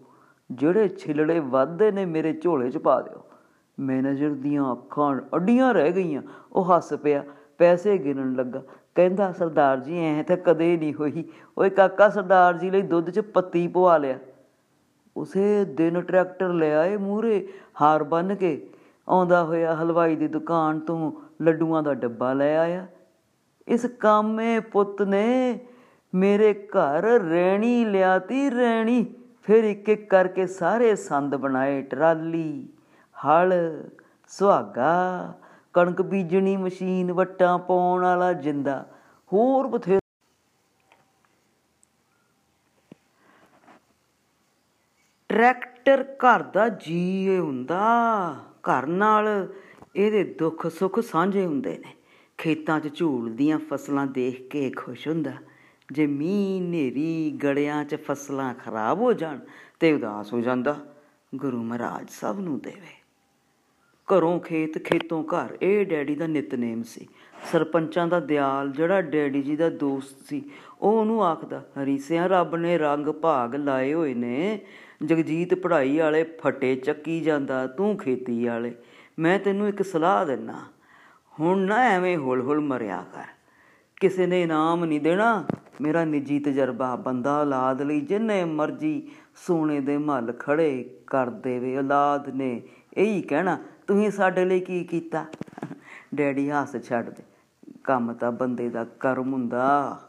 [0.51, 3.21] ਜਿਹੜੇ ਛਿਲੜੇ ਵੱਧਦੇ ਨੇ ਮੇਰੇ ਝੋਲੇ 'ਚ ਪਾ ਦਿਓ।
[3.79, 6.21] ਮੈਨੇਜਰ ਦੀਆਂ ਅੱਖਾਂ ਅੱਡੀਆਂ ਰਹਿ ਗਈਆਂ।
[6.51, 7.23] ਉਹ ਹੱਸ ਪਿਆ,
[7.57, 8.61] ਪੈਸੇ ਗਿਣਨ ਲੱਗਾ।
[8.95, 11.23] ਕਹਿੰਦਾ, ਸਰਦਾਰ ਜੀ, ਐ ਤਾਂ ਕਦੇ ਨਹੀਂ ਹੋਈ।
[11.57, 14.19] ਓਏ ਕਾਕਾ ਸਰਦਾਰ ਜੀ ਲਈ ਦੁੱਧ 'ਚ ਪੱਤੀ ਪਵਾ ਲਿਆ।
[15.15, 17.47] ਉਸੇ ਦਿਨ ਟਰੈਕਟਰ ਲੈ ਆਏ ਮੂਰੇ
[17.81, 18.67] ਹਾਰ ਬੰਨ ਕੇ।
[19.07, 22.85] ਆਉਂਦਾ ਹੋਇਆ ਹਲਵਾਈ ਦੀ ਦੁਕਾਨ ਤੋਂ ਲੱਡੂਆਂ ਦਾ ਡੱਬਾ ਲੈ ਆਇਆ।
[23.67, 25.59] ਇਸ ਕਾਮੇ ਪੁੱਤ ਨੇ
[26.13, 29.05] ਮੇਰੇ ਘਰ ਰਹਿਣੀ ਲਿਆਤੀ ਰਹਿਣੀ
[29.43, 32.67] ਫਿਰ ਇੱਕ ਇੱਕ ਕਰਕੇ ਸਾਰੇ ਸੰਦ ਬਣਾਏ ਟਰਾਲੀ।
[33.15, 33.53] ਹਲ,
[34.31, 35.33] ਸੁਹਾਗਾ,
[35.73, 38.83] ਕਣਕ ਬੀਜਣੀ ਮਸ਼ੀਨ, ਵਟਾਂ ਪਾਉਣ ਵਾਲਾ ਜਿੰਦਾ,
[39.29, 39.99] ਹੋਰ ਬਥੇ
[45.35, 47.79] ਟਰੈਕਟਰ ਘਰ ਦਾ ਜੀ ਹੁੰਦਾ।
[48.61, 49.47] ਘਰ ਨਾਲ
[49.95, 51.93] ਇਹਦੇ ਦੁੱਖ ਸੁੱਖ ਸਾਂਝੇ ਹੁੰਦੇ ਨੇ।
[52.37, 55.31] ਖੇਤਾਂ 'ਚ ਝੂਲਦੀਆਂ ਫਸਲਾਂ ਦੇਖ ਕੇ ਖੁਸ਼ ਹੁੰਦਾ।
[55.91, 59.39] ਜੇ ਮੀਂਹ ਨੇਰੀ ਗੜਿਆਂ 'ਚ ਫਸਲਾਂ ਖਰਾਬ ਹੋ ਜਾਣ
[59.79, 60.77] ਤੇ ਉਦਾਸ ਹੋ ਜਾਂਦਾ।
[61.35, 63.03] ਗੁਰੂ ਮਹਾਰਾਜ ਸਭ ਨੂੰ ਦੇਵੇ।
[64.07, 67.07] ਘਰੋਂ ਖੇਤ, ਖੇਤੋਂ ਘਰ, ਇਹ ਡੈਡੀ ਦਾ ਨਿਤਨੇਮ ਸੀ।
[67.51, 70.49] ਸਰਪੰਚਾਂ ਦਾ ਦਿਆਲ, ਜਿਹੜਾ ਡੈਡੀ ਜੀ ਦਾ ਦੋਸਤ ਸੀ,
[70.81, 74.59] ਉਹ ਉਹਨੂੰ ਆਖਦਾ, ਹਰੀ ਸਿਆ, ਰੱਬ ਨੇ ਰੰਗ ਭਾਗ ਲਾਏ ਹੋਏ ਨੇ।
[75.01, 78.73] ਜਗਜੀਤ ਪੜ੍ਹਾਈ ਵਾਲੇ ਫਟੇ ਚੱਕੀ ਜਾਂਦਾ, ਤੂੰ ਖੇਤੀ ਵਾਲੇ।
[79.19, 80.59] ਮੈਂ ਤੈਨੂੰ ਇੱਕ ਸਲਾਹ ਦਿੰਨਾ,
[81.33, 83.25] ਹੁਣ ਨਾ ਐਵੇਂ ਹੁਲ ਹੁਲ ਮਰਿਆ ਕਰ।
[84.01, 85.45] ਕਿਸੇ ਨੇ ਇਨਾਮ ਨਹੀਂ ਦੇਣਾ,
[85.81, 92.29] ਮੇਰਾ ਨਿੱਜੀ ਤਜਰਬਾ ਬੰਦਾ ਔਲਾਦ ਲਈ ਜਿੰਨੇ ਮਰਜ਼ੀ ਸੋਨੇ ਦੇ ਮੱਲ ਖੜੇ ਕਰ ਦੇਵੇ, ਔਲਾਦ
[92.29, 92.61] ਨੇ
[92.97, 95.25] ਇਹੀ ਕਹਿਣਾ, ਤੁਸੀਂ ਸਾਡੇ ਲਈ ਕੀ ਕੀਤਾ?
[96.15, 97.23] ਡੈਡੀ ਹੱਸ ਛੱਡ ਦੇ,
[97.83, 99.99] ਕੰਮ ਤਾਂ ਬੰਦੇ ਦਾ ਕਰਮ ਹੁੰਦਾ,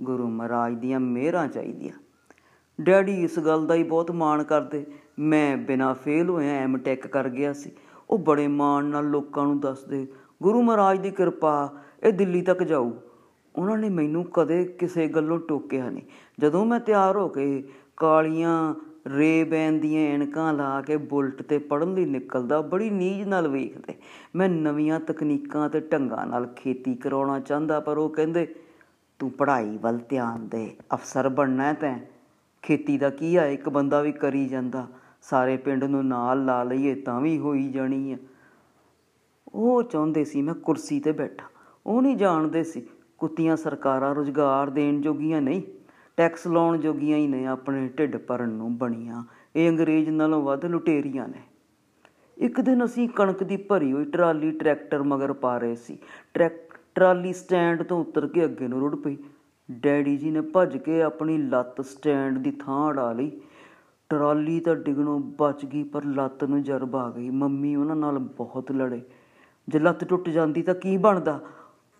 [0.00, 1.92] ਗੁਰੂ ਮਹਾਰਾਜ ਦੀਆਂ ਮਿਹਰਾਂ ਚਾਹੀਦੀਆਂ।
[2.80, 4.86] ਡੈਡੀ ਇਸ ਗੱਲ ਦਾ ਹੀ ਬਹੁਤ ਮਾਣ ਕਰਦੇ।
[5.18, 7.70] ਮੈਂ ਬਿਨਾ ਫੇਲ ਹੋਇਆ ਐਮ ਟੈਕ ਕਰ ਗਿਆ ਸੀ।
[8.10, 10.06] ਉਹ ਬੜੇ ਮਾਣ ਨਾਲ ਲੋਕਾਂ ਨੂੰ ਦੱਸਦੇ,
[10.42, 12.90] ਗੁਰੂ ਮਹਾਰਾਜ ਦੀ ਕਿਰਪਾ, ਇਹ ਦਿੱਲੀ ਤੱਕ ਜਾਊ।
[13.56, 16.02] ਉਹਨਾਂ ਨੇ ਮੈਨੂੰ ਕਦੇ ਕਿਸੇ ਗੱਲੋਂ ਟੋਕਿਆ ਨਹੀਂ।
[16.40, 17.64] ਜਦੋਂ ਮੈਂ ਤਿਆਰ ਹੋ ਕੇ
[17.96, 18.74] ਕਾਲੀਆਂ
[19.16, 23.94] ਰੇਬੈਨ ਦੀਆਂ ਐਨਕਾਂ ਲਾ ਕੇ ਬੁਲਟ ਤੇ ਪੜਨ ਲਈ ਨਿਕਲਦਾ, ਬੜੀ ਨੀਝ ਨਾਲ ਵੇਖਦੇ।
[24.36, 28.54] ਮੈਂ ਨਵੀਆਂ ਤਕਨੀਕਾਂ ਤੇ ਢੰਗਾਂ ਨਾਲ ਖੇਤੀ ਕਰਾਉਣਾ ਚਾਹੁੰਦਾ, ਪਰ ਉਹ ਕਹਿੰਦੇ,
[29.18, 32.13] ਤੂੰ ਪੜ੍ਹਾਈ ਵੱਲ ਧਿਆਨ ਦੇ, ਅਫਸਰ ਬਣਨਾ ਹੈ ਤੈਂ।
[32.64, 33.46] ਖੇਤੀ ਦਾ ਕੀ ਆ?
[33.46, 34.86] ਇੱਕ ਬੰਦਾ ਵੀ ਕਰੀ ਜਾਂਦਾ।
[35.22, 38.16] ਸਾਰੇ ਪਿੰਡ ਨੂੰ ਨਾਲ ਲਾ ਲਈਏ ਤਾਂ ਵੀ ਹੋਈ ਜਾਣੀ ਆ।
[39.48, 41.46] ਉਹ ਚਾਹੁੰਦੇ ਸੀ ਮੈਂ ਕੁਰਸੀ ਤੇ ਬੈਠਾ।
[41.86, 42.86] ਉਹ ਨਹੀਂ ਜਾਣਦੇ ਸੀ,
[43.18, 45.62] ਕੁੱਤੀਆਂ ਸਰਕਾਰਾਂ ਰੁਜ਼ਗਾਰ ਦੇਣ ਜੋਗੀਆਂ ਨਹੀਂ।
[46.16, 49.24] ਟੈਕਸ ਲਾਉਣ ਜੋਗੀਆਂ ਹੀ ਨੇ, ਆਪਣੇ ਢਿੱਡ ਭਰਨ ਨੂੰ ਬਣੀਆਂ।
[49.56, 51.42] ਇਹ ਅੰਗਰੇਜ਼ ਨਾਲੋਂ ਵੱਧ ਲੁਟੇਰੀਆਂ ਨੇ।
[52.38, 55.98] ਇੱਕ ਦਿਨ ਅਸੀਂ ਕਣਕ ਦੀ ਭਰੀ ਹੋਈ ਟਰਾਲੀ ਟਰੈਕਟਰ ਮਗਰ ਪਾ ਰਹੇ ਸੀ।
[56.34, 59.16] ਟਰੈਕ, ਟਰਾਲੀ ਸਟੈਂਡ ਤੋਂ ਉਤਰ ਕੇ ਅੱਗੇ ਨੂੰ ਰੁੜ ਪਈ।
[59.70, 63.40] ਡੈਡੀ ਜੀ ਨੇ ਭੱਜ ਕੇ ਆਪਣੀ ਲੱਤ ਸਟੈਂਡ ਦੀ ਥਾਂ ਅੜਾ ਲਈ।
[64.08, 68.72] ਟਰਾਲੀ ਤਾਂ ਡਿਗਣੋਂ ਬਚ ਗਈ, ਪਰ ਲੱਤ ਨੂੰ ਜਰਬ ਆ ਗਈ। ਮੰਮੀ ਉਹਨਾਂ ਨਾਲ ਬਹੁਤ
[68.72, 69.00] ਲੜੇ।
[69.68, 71.40] ਜੇ ਲੱਤ ਟੁੱਟ ਜਾਂਦੀ ਤਾਂ ਕੀ ਬਣਦਾ?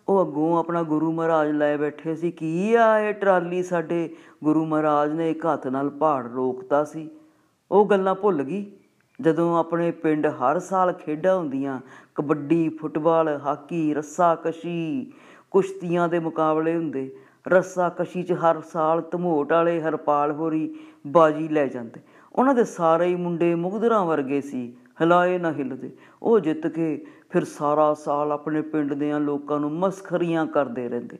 [0.09, 3.62] ਉਹ ਅੱਗੋਂ ਆਪਣਾ ਗੁਰੂ ਮਹਾਰਾਜ ਲੈ ਬੈਠੇ ਸੀ। ਕੀ ਆ ਇਹ ਟਰਾਲੀ?
[3.62, 7.11] ਸਾਡੇ ਗੁਰੂ ਮਹਾਰਾਜ ਨੇ ਇੱਕ ਹੱਥ ਨਾਲ ਪਹਾੜ ਰੋਕਤਾ ਸੀ।
[7.71, 8.73] ਉਹ ਗੱਲਾਂ ਭੁੱਲ ਗਈ।
[9.21, 11.80] ਜਦੋਂ ਆਪਣੇ ਪਿੰਡ ਹਰ ਸਾਲ ਖੇਡਾਂ ਹੁੰਦੀਆਂ,
[12.14, 15.12] ਕਬੱਡੀ, ਫੁੱਟਬਾਲ, ਹਾਕੀ ਰੱਸਾ ਕਸ਼ੀ
[15.50, 17.16] ਕੁਸ਼ਤੀਆਂ ਦੇ ਮੁਕਾਬਲੇ ਹੁੰਦੇ
[17.48, 20.74] ਰੱਸਾ ਕਸ਼ੀ 'ਚ ਹਰ ਸਾਲ ਧਮੋਟ ਵਾਲੇ ਹਰਪਾਲ ਹੋਰੀ
[21.06, 22.00] ਬਾਜੀ ਲੈ ਜਾਂਦੇ।
[22.32, 25.90] ਉਹਨਾਂ ਦੇ ਸਾਰੇ ਹੀ ਮੁੰਡੇ ਮੁਗਦਰਾਂ ਵਰਗੇ ਸੀ, ਹਿਲਾਏ ਨਾ ਹਿਲਦੇ।
[26.22, 31.18] ਉਹ ਜਿੱਤ ਕੇ ਫਿਰ ਸਾਰਾ ਸਾਲ ਆਪਣੇ ਪਿੰਡ ਦੇ ਲੋਕਾਂ ਨੂੰ ਮਸਖਰੀਆਂ ਕਰਦੇ ਰਹਿੰਦੇ।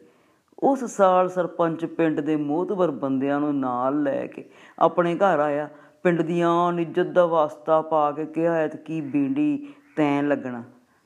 [0.59, 4.45] ਉਸ ਸਾਲ ਸਰਪੰਚ ਪਿੰਡ ਦੇ ਮੋਹਤਵਰ ਬੰਦਿਆਂ ਨੂੰ ਨਾਲ ਲੈ ਕੇ
[4.78, 5.69] ਆਪਣੇ ਘਰ ਆਇਆ।
[6.02, 10.62] ਪਿੰਡ ਦੀਆਂ ਇੱਜ਼ਤ ਦਾ ਵਾਸਤਾ ਪਾ ਕੇ ਕਿਹਾ ਐਤ ਕੀ ਬੀਂਡੀ ਤੈਂ ਲੱਗਣਾ।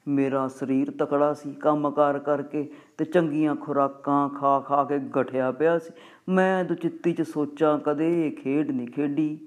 [0.08, 5.92] ਮੇਰਾ ਸਰੀਰ ਤਕੜਾ ਸੀ ਕੰਮਕਾਰ ਕਰਕੇ ਤੇ ਚੰਗੀਆਂ ਖੁਰਾਕਾਂ ਖਾ ਖਾ ਕੇ ਗਠਿਆ ਪਿਆ ਸੀ।
[6.28, 9.38] ਮੈਂ ਦੁਚਿੱਤੀ ਚ ਸੋਚਾਂ, ਕਦੇ ਖੇਡ ਨਹੀਂ ਖੇਡੀ।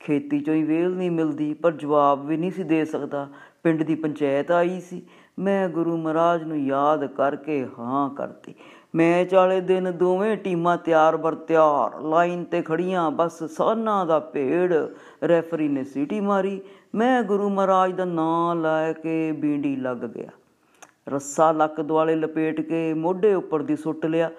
[0.00, 3.28] ਖੇਤੀ ਚੋਂ ਹੀ ਵੇਲ ਨਹੀਂ ਮਿਲਦੀ, ਪਰ ਜਵਾਬ ਵੀ ਨਹੀਂ ਸੀ ਦੇ ਸਕਦਾ।
[3.62, 5.02] ਪਿੰਡ ਦੀ ਪੰਚਾਇਤ ਆਈ ਸੀ
[5.38, 8.54] ਮੈਂ ਗੁਰੂ ਮਹਾਰਾਜ ਨੂੰ ਯਾਦ ਕਰਕੇ ਹਾਂ ਕਰਤੀ।
[8.94, 14.74] ਮੈਚ ਵਾਲੇ ਦਿਨ ਦੋਵੇਂ ਟੀਮਾਂ ਤਿਆਰ ਬਰ ਤਿਆਰ, ਲਾਈਨ ਤੇ ਖੜੀਆਂ, ਬਸ ਸਾਨਾ ਦਾ ਭੇੜ
[15.28, 16.60] ਰੈਫਰੀ ਨੇ ਸੀਟੀ ਮਾਰੀ।
[16.94, 20.28] ਮੈਂ ਗੁਰੂ ਮਹਾਰਾਜ ਦਾ ਨਾਮ ਲੈ ਕੇ ਬੀਂਡੀ ਲੱਗ ਗਿਆ।
[21.08, 24.30] ਰੱਸਾ ਲੱਕ ਦੁਆਲੇ ਲਪੇਟ ਕੇ ਮੋਢੇ ਉੱਪਰ ਦੀ ਸੁੱਟ ਲਿਆ।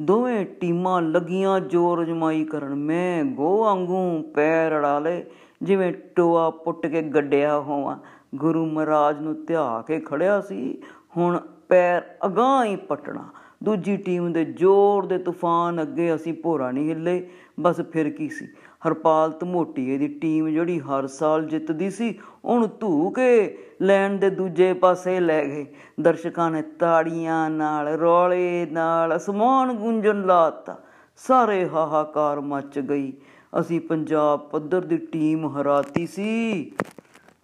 [0.00, 5.24] ਦੋਵੇਂ ਟੀਮਾਂ ਲੱਗੀਆਂ ਜ਼ੋਰ ਜਮਾਈ ਕਰਨ। ਮੈਂ ਗੋ ਵਾਂਗੂ ਪੈਰ ਅੜਾ ਲੇ
[5.62, 7.96] ਜਿਵੇਂ ਟੋਆ ਪੁੱਟ ਕੇ ਗੱਡਿਆ ਹੋਵਾਂ।
[8.34, 10.82] ਗੁਰੂ ਮਹਾਰਾਜ ਨੂੰ ਧਿਆ ਕੇ ਖੜਿਆ ਸੀ,
[11.16, 13.28] ਹੁਣ ਪੈਰ ਅਗਾਹ ਹੀ ਪਟਣਾ।
[13.64, 18.48] ਦੂਜੀ ਟੀਮ ਦੇ ਜ਼ੋਰ ਦੇ ਤੂਫਾਨ ਅੱਗੇ ਅਸੀਂ ਭੋਰਾ ਨਹੀਂ ਹਿੱਲੇ। ਬਸ ਫਿਰ ਕੀ ਸੀ?
[18.88, 24.72] ਹਰਪਾਲ ਧਮੋਟੀਏ ਦੀ ਟੀਮ ਜਿਹੜੀ ਹਰ ਸਾਲ ਜਿੱਤਦੀ ਸੀ, ਉਹਨੂੰ ਧੂ ਕੇ ਲੈਣ ਦੇ ਦੂਜੇ
[24.72, 25.66] ਪਾਸੇ ਲੈ ਗਏ।
[26.00, 30.76] ਦਰਸ਼ਕਾਂ ਨੇ ਤਾੜੀਆਂ ਨਾਲ, ਰੋਲੇ ਨਾਲ, ਅਸਮਾਨ ਗੁੰਜਨ ਲਾਤਾ।
[31.16, 33.12] ਸਾਰੇ ਹਾਹਾਕਾਰ ਮਚ ਗਈ।
[33.60, 36.72] ਅਸੀਂ ਪੰਜਾਬ ਪੱਧਰ ਦੀ ਟੀਮ ਹਰਾਤੀ ਸੀ।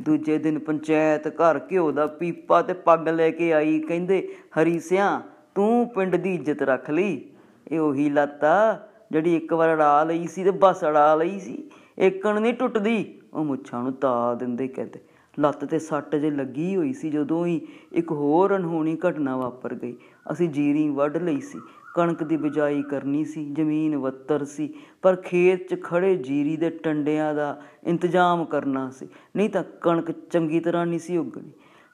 [0.03, 4.29] ਦੂਜੇ ਦਿਨ ਪੰਚਾਇਤ ਘਰ ਘਿਓ ਦਾ ਪੀਪਾ ਤੇ ਪੱਗ ਲੈ ਕੇ ਆਈ, ਕਹਿੰਦੇ,
[4.61, 5.23] ਹਰੀ ਸਿਆ,
[5.55, 7.25] ਤੂੰ ਪਿੰਡ ਦੀ ਇੱਜ਼ਤ ਰੱਖ ਲਈ।
[7.73, 12.41] ਇਹ ਉਹੀ ਲੱਤਾ ਜਿਹੜੀ ਇੱਕ ਵਾਰ ਅੜਾ ਲਈ ਸੀ ਤੇ ਬਸ ਅੜਾ ਲਈ ਸੀ। ਏਕਣ
[12.41, 15.01] ਨਹੀਂ ਟੁੱਟਦੀ। ਉਹ ਮੁੱਛਾਂ ਨੂੰ ਤਾ ਦਿੰਦੇ ਕਹਿੰਦੇ।
[15.39, 17.61] ਲੱਤ ਤੇ ਸੱਟ ਜੇ ਲੱਗੀ ਹੋਈ ਸੀ, ਜਦੋਂ ਹੀ
[17.93, 19.97] ਇੱਕ ਹੋਰ ਅਨਹੋਣੀ ਘਟਨਾ ਵਾਪਰ ਗਈ।
[20.33, 21.59] ਅਸੀਂ ਜੀਰੀ ਵੱਢ ਲਈ ਸੀ।
[21.99, 27.35] ਕਣਕ ਦੀ ਬਿਜਾਈ ਕਰਨੀ ਸੀ, ਜ਼ਮੀਨ ਵੱਤਰ ਸੀ, ਪਰ ਖੇਤ 'ਚ ਖੜੇ ਜੀਰੀ ਦੇ ਟੰਡਿਆਂ
[27.35, 31.51] ਦਾ ਇੰਤਜ਼ਾਮ ਕਰਨਾ ਸੀ। ਨਹੀਂ ਤਾਂ ਕਣਕ ਚੰਗੀ ਤਰ੍ਹਾਂ ਨਹੀਂ ਸੀ ਉੱਗਣੀ।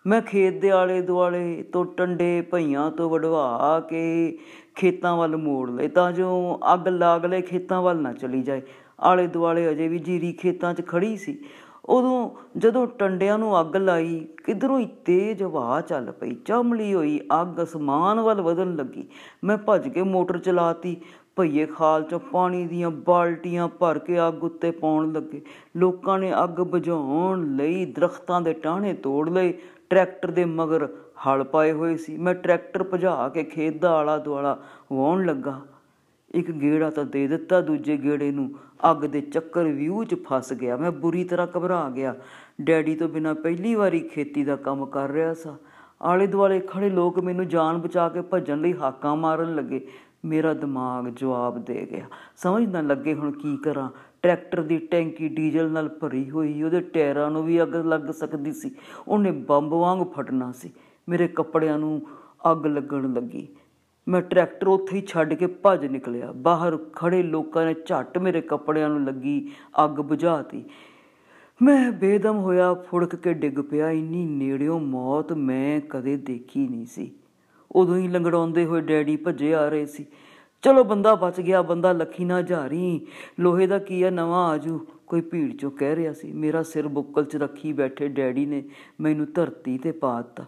[0.07, 4.39] ਮੈਂ ਖੇਤ ਦੇ ਆਲੇ ਦੁਆਲੇ ਤੋਂ ਟੰਡੇ ਭਈਆਂ ਤੋਂ ਵਡਵਾ ਕੇ
[4.75, 8.63] ਖੇਤਾਂ ਵੱਲ ਮੋੜ ਲਏ ਤਾਂ ਜੋ ਅੱਗ ਲਾਗ ਲੈ ਖੇਤਾਂ ਵੱਲ ਨਾ ਚਲੀ ਜਾਏ।
[9.01, 11.39] ਆਲੇ ਦੁਆਲੇ ਅਜੇ ਵੀ ਜੀਰੀ ਖੇਤਾਂ 'ਚ ਖੜੀ ਸੀ।
[11.85, 17.63] ਉਦੋਂ ਜਦੋਂ ਟੰਡਿਆਂ ਨੂੰ ਅੱਗ ਲਾਈ, ਕਿਧਰੋਂ ਹੀ ਤੇਜ਼ ਹਵਾ ਚੱਲ ਪਈ ਚਮਲੀ ਹੋਈ, ਅੱਗ
[17.63, 19.09] ਅਸਮਾਨ ਵੱਲ ਵਧਣ ਲੱਗੀ।
[19.45, 20.97] ਮੈਂ ਭੱਜ ਕੇ ਮੋਟਰ ਚਲਾਤੀ।
[21.37, 25.43] ਭਈਏ ਖਾਲ ਚੋਂ ਪਾਣੀ ਦੀਆਂ ਬਾਲਟੀਆਂ ਭਰ ਕੇ ਅੱਗ ਉੱਤੇ ਪਾਉਣ ਲੱਗੇ।
[25.77, 29.55] ਲੋਕਾਂ ਨੇ ਅੱਗ ਬੁਝਾਉਣ ਲਈ ਦਰਖਤਾਂ ਦੇ ਟਾਹਣੇ ਤੋੜ ਲਏ।
[29.91, 30.89] ਟਰੈਕਟਰ ਦੇ ਮਗਰ
[31.27, 34.59] ਹਲ ਪਾਏ ਹੋਏ ਸੀ। ਮੈਂ ਟਰੈਕਟਰ ਭਜਾ ਕੇ ਖੇਤ ਦਾ ਆਲਾ ਦੁਆਲਾ
[34.93, 35.61] ਵਾਉਣ ਲੱਗਾ।
[36.35, 38.55] ਇੱਕ ਗੇੜਾ ਤਾਂ ਦੇ ਦਿੱਤਾ ਦੂਜੇ ਗੇੜੇ ਨੂੰ।
[38.91, 42.15] ਅੱਗ ਦੇ ਚੱਕਰ ਵਿਊ 'ਚ ਫਸ ਗਿਆ। ਮੈਂ ਬੁਰੀ ਤਰ੍ਹਾਂ ਘਬਰਾ ਗਿਆ।
[42.61, 45.57] ਡੈਡੀ ਤੋਂ ਬਿਨਾ ਪਹਿਲੀ ਵਾਰੀ ਖੇਤੀ ਦਾ ਕੰਮ ਕਰ ਰਿਹਾ ਸਾਂ।
[46.03, 49.87] ਆਲੇ ਦੁਆਲੇ ਖੜੇ ਲੋਕ ਮੈਨੂੰ ਜਾਨ ਬਚਾ ਕੇ ਭੱਜਣ ਲਈ ਹਾਕਾਂ ਮਾਰਨ ਲੱਗੇ।
[50.25, 53.89] ਮੇਰਾ ਦਿਮਾਗ ਜਵਾਬ ਦੇ ਗਿਆ। ਸਮਝ ਨਾ ਲੱਗੇ ਹੁਣ ਕੀ ਕਰਾਂ।
[54.23, 58.71] ਟਰੈਕਟਰ ਦੀ ਟੈਂਕੀ ਡੀਜ਼ਲ ਨਾਲ ਭਰੀ ਹੋਈ ਉਹਦੇ ਟਾਇਰਾਂ ਨੂੰ ਵੀ ਅੱਗ ਲੱਗ ਸਕਦੀ ਸੀ।
[59.09, 60.71] ਉਹਨੇ ਬੰਬ ਵਾਂਗ ਫਟਣਾ ਸੀ।
[61.09, 62.03] ਮੇਰੇ ਕੱਪੜਿਆਂ ਨੂੰ
[62.53, 63.49] ਅੱਗ ਲੱਗਣ ਲੱਗੀ।
[64.09, 68.89] ਮੈਂ ਟਰੈਕਟਰ ਉੱਥੇ ਹੀ ਛੱਡ ਕੇ ਭੱਜ ਨਿਕਲਿਆ। ਬਾਹਰ ਖੜੇ ਲੋਕਾਂ ਨੇ ਝੱਟ ਮੇਰੇ ਕੱਪੜਿਆਂ
[68.89, 69.51] ਨੂੰ ਲੱਗੀ
[69.85, 70.65] ਅੱਗ ਬੁਝਾਤੀ।
[71.63, 77.11] ਮੈਂ ਬੇਦਮ ਹੋਇਆ, ਫੁੜਕ ਕੇ ਡਿੱਗ ਪਿਆ। ਇੰਨੀ ਨੇੜਿਓਂ ਮੌਤ ਮੈਂ ਕਦੇ ਦੇਖੀ ਨਹੀਂ ਸੀ।
[77.73, 80.07] ਉਦੋਂ ਹੀ ਲੰਗੜਾਉਂਦੇ ਹੋਏ ਡੈਡੀ ਭੱਜੇ ਆ ਰਹੇ ਸੀ।
[80.63, 83.07] ਚਲੋ ਬੰਦਾ ਬਚ ਗਿਆ, ਬੰਦਾ ਲੱਖੀ ਨਾ ਝਾਰੀ।
[83.41, 87.25] ਲੋਹੇ ਦਾ ਕੀ ਆ, ਨਵਾਂ ਆਜੂ ਕੋਈ ਭੀੜ ਚੋਂ ਕਹਿ ਰਿਹਾ ਸੀ। ਮੇਰਾ ਸਿਰ ਬੁੱਕਲ
[87.25, 88.63] 'ਚ ਰੱਖੀ ਬੈਠੇ ਡੈਡੀ ਨੇ
[89.01, 90.45] ਮੈਨੂੰ ਧਰਤੀ ਤੇ ਪਾ ਦਿੱਤਾ।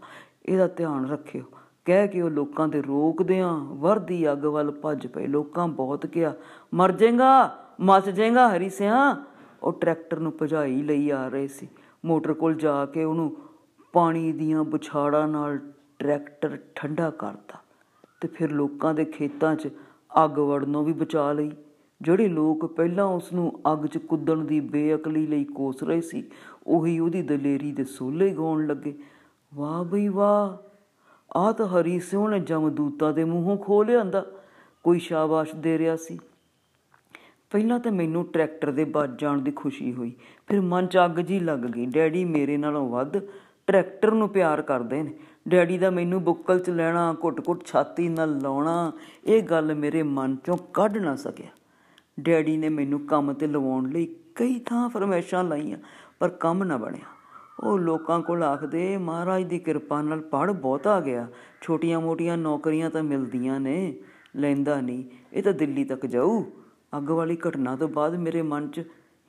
[0.46, 1.42] ਇਹਦਾ ਧਿਆਨ ਰੱਖਿਓ।
[1.86, 6.32] ਕਹਿ ਕੇ ਉਹ ਲੋਕਾਂ ਦੇ ਰੋਕਦਿਆਂ ਵਰਦੀ ਅੱਗ ਵੱਲ ਭੱਜ ਪਏ। ਲੋਕਾਂ ਬਹੁਤ ਕਿਹਾ,
[6.74, 9.24] ਮਰ ਜਾਏਗਾ ਮੱਚ ਜਾਏਗਾ ਹਰੀ ਸਿਆ।
[9.62, 11.68] ਉਹ ਟਰੈਕਟਰ ਨੂੰ ਭਜਾਈ ਲਈ ਆ ਰਹੇ ਸੀ।
[12.04, 13.36] ਮੋਟਰ ਕੋਲ ਜਾ ਕੇ ਉਹਨੂੰ
[13.94, 15.58] ਪਾਣੀ ਦੀਆਂ ਬੁਛਾੜਾਂ ਨਾਲ
[15.98, 17.58] ਟਰੈਕਟਰ ਠੰਡਾ ਕਰਤਾ
[18.20, 19.68] ਤੇ ਫਿਰ ਲੋਕਾਂ ਦੇ ਖੇਤਾਂ 'ਚ
[20.24, 21.50] ਅੱਗ ਵੜਨੋਂ ਵੀ ਬਚਾ ਲਈ।
[22.00, 26.22] ਜਿਹੜੇ ਲੋਕ ਪਹਿਲਾਂ ਉਸ ਨੂੰ ਅੱਗ 'ਚ ਕੁੱਦਣ ਦੀ ਬੇਅਕਲੀ ਲਈ ਕੋਸ ਰਹੇ ਸੀ,
[26.66, 28.98] ਉਹੀ ਉਹਦੀ ਦਲੇਰੀ ਦੇ ਸੋਲੇ ਗਾਉਣ ਲੱਗੇ।
[29.54, 30.64] ਵਾਹ ਬਈ ਵਾਹ
[31.36, 34.26] ਆ ਤਾਂ ਹਰੀ ਸਿਉ ਨੇ ਜਮਦੂਤਾ ਦੇ ਮੂੰਹੋਂ ਖੋ ਲਿਆਂਦਾ।
[34.84, 36.18] ਕੋਈ ਸ਼ਾਬਾਸ਼ ਦੇ ਰਿਹਾ ਸੀ।
[37.50, 40.12] ਪਹਿਲਾਂ ਤਾਂ ਮੈਨੂੰ ਟਰੈਕਟਰ ਦੇ ਵੱਜ ਜਾਣ ਦੀ ਖੁਸ਼ੀ ਹੋਈ।
[40.46, 43.18] ਫਿਰ ਮਨ 'ਚ ਅੱਗ ਜੀ ਲੱਗ ਗਈ। ਡੈਡੀ ਮੇਰੇ ਨਾਲੋਂ ਵੱਧ
[43.66, 45.14] ਟਰੈਕਟਰ ਨੂੰ ਪਿਆਰ ਕਰਦੇ ਨੇ।
[45.48, 48.92] ਡੈਡੀ ਦਾ ਮੈਨੂੰ ਬੁੱਕਲ 'ਚ ਲੈਣਾ, ਘੁੱਟ-ਘੁੱਟ ਛਾਤੀ ਨਾਲ ਲਾਉਣਾ,
[49.24, 51.46] ਇਹ ਗੱਲ ਮੇਰੇ ਮਨ 'ਚੋਂ ਕੱਢ ਨਾ ਸਕਿਆ।
[52.20, 55.78] ਡੈਡੀ ਨੇ ਮੈਨੂੰ ਕੰਮ ਤੇ ਲਵਾਉਣ ਲਈ ਕਈ ਥਾਂ ਫਰਮੈਸ਼ਾਂ ਲਾਈਆਂ,
[56.18, 57.15] ਪਰ ਕੰਮ ਨਾ ਬਣਿਆ।
[57.64, 61.26] ਉਹ ਲੋਕਾਂ ਕੋਲ ਆਖਦੇ, ਮਹਾਰਾਜ ਦੀ ਕਿਰਪਾ ਨਾਲ ਪੜ ਬਹੁਤ ਆ ਗਿਆ।
[61.60, 63.94] ਛੋਟੀਆਂ-ਮੋਟੀਆਂ ਨੌਕਰੀਆਂ ਤਾਂ ਮਿਲਦੀਆਂ ਨੇ।
[64.36, 66.42] ਲੈਂਦਾ ਨਹੀਂ, ਇਹ ਤਾਂ ਦਿੱਲੀ ਤੱਕ ਜਾਊ।
[66.96, 68.82] ਅੱਗ ਵਾਲੀ ਘਟਨਾ ਤੋਂ ਬਾਅਦ ਮੇਰੇ ਮਨ 'ਚ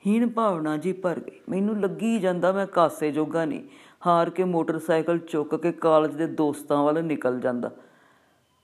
[0.06, 3.62] ਹੀਣ ਭਾਵਨਾ ਜੀ ਭਰ ਗਈ। ਮੈਨੂੰ ਲੱਗੀ ਜਾਂਦਾ ਮੈਂ ਕਾਸੇ ਜੋਗਾ ਨਹੀਂ।
[4.06, 7.70] ਹਾਰ ਕੇ ਮੋਟਰਸਾਈਕਲ ਚੁੱਕ ਕੇ ਕਾਲਜ ਦੇ ਦੋਸਤਾਂ ਵੱਲ ਨਿਕਲ ਜਾਂਦਾ।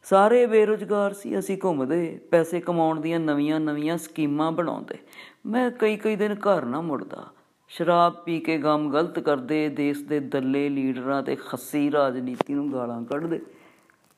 [0.05, 4.98] ਸਾਰੇ ਬੇਰੁਜ਼ਗਾਰ ਸੀ, ਅਸੀਂ ਘੁੰਮਦੇ, ਪੈਸੇ ਕਮਾਉਣ ਦੀਆਂ ਨਵੀਆਂ-ਨਵੀਆਂ ਸਕੀਮਾਂ ਬਣਾਉਂਦੇ।
[5.46, 7.24] ਮੈਂ ਕਈ-ਕਈ ਦਿਨ ਘਰ ਨਾ ਮੁੜਦਾ।
[7.68, 13.03] ਸ਼ਰਾਬ ਪੀ ਕੇ ਗਮ ਗਲਤ ਕਰਦੇ, ਦੇਸ਼ ਦੇ ਦੱਲੇ ਲੀਡਰਾਂ ਤੇ ਖੱਸੀ ਰਾਜਨੀਤੀ ਨੂੰ ਗਾਲਾਂ
[13.03, 13.40] ਕੱਢਦੇ।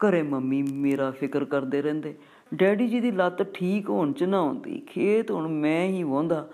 [0.01, 2.15] ਘਰੇ ਮੰਮੀ ਮੇਰਾ ਫਿਕਰ ਕਰਦੇ ਰਹਿੰਦੇ।
[2.55, 6.49] ਡੈਡੀ ਜੀ ਦੀ ਲੱਤ ਠੀਕ ਹੋਣ ਚ ਨਾ ਆਉਂਦੀ, ਖੇਤ ਹੁਣ ਮੈਂ ਹੀ ਵਾਹੁੰਦਾ।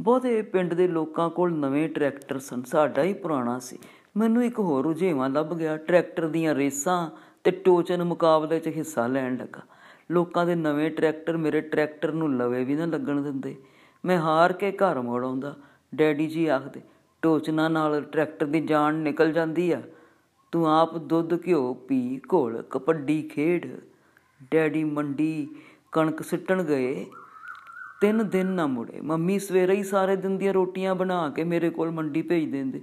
[0.00, 3.78] ਬਹੁਤੇ ਪਿੰਡ ਦੇ ਲੋਕਾਂ ਕੋਲ ਨਵੇਂ ਟਰੈਕਟਰ ਸਨ, ਸਾਡਾ ਹੀ ਪੁਰਾਣਾ ਸੀ।
[4.16, 7.10] ਮੈਨੂੰ ਇੱਕ ਹੋਰ ਰੁਝੇਵਾਂ ਲੱਭ ਗਿਆ। ਟਰੈਕਟਰ ਦੀਆਂ ਰੇਸਾਂ
[7.44, 9.60] ਤੇ ਟੋਚਨ ਮੁਕਾਬਲੇ 'ਚ ਹਿੱਸਾ ਲੈਣ ਲੱਗਾ।
[10.10, 13.56] ਲੋਕਾਂ ਦੇ ਨਵੇਂ ਟਰੈਕਟਰ ਮੇਰੇ ਟਰੈਕਟਰ ਨੂੰ ਲਵੇ ਵੀ ਨਾ ਲੱਗਣ ਦਿੰਦੇ।
[14.04, 15.54] ਮੈਂ ਹਾਰ ਕੇ ਘਰ ਮੋੜ ਆਉਂਦਾ।
[15.94, 16.80] ਡੈਡੀ ਜੀ ਆਖਦੇ,
[17.22, 19.82] ਟੋਚਨਾ ਨਾਲ ਟਰੈਕਟਰ ਦੀ ਜਾਨ ਨਿਕਲ ਜਾਂਦੀ ਆ।
[20.52, 23.80] ਤੂੰ ਆਪ ਦੁੱਧ, ਘਿਓ, ਪੀ, ਘੋਲ ਕਪੱਡੀ ਖੇਡ।
[24.50, 25.48] ਡੈਡੀ ਮੰਡੀ
[25.92, 27.06] ਕਣਕ ਸਿੱਟਣ ਗਏ।
[28.00, 31.90] ਤਿੰਨ ਦਿਨ ਨਾ ਮੁੜੇ। ਮੰਮੀ ਸਵੇਰੇ ਹੀ ਸਾਰੇ ਦਿਨ ਦੀਆਂ ਰੋਟੀਆਂ ਬਣਾ ਕੇ ਮੇਰੇ ਕੋਲ
[31.90, 32.82] ਮੰਡੀ ਭੇਜ ਦਿੰਦੇ।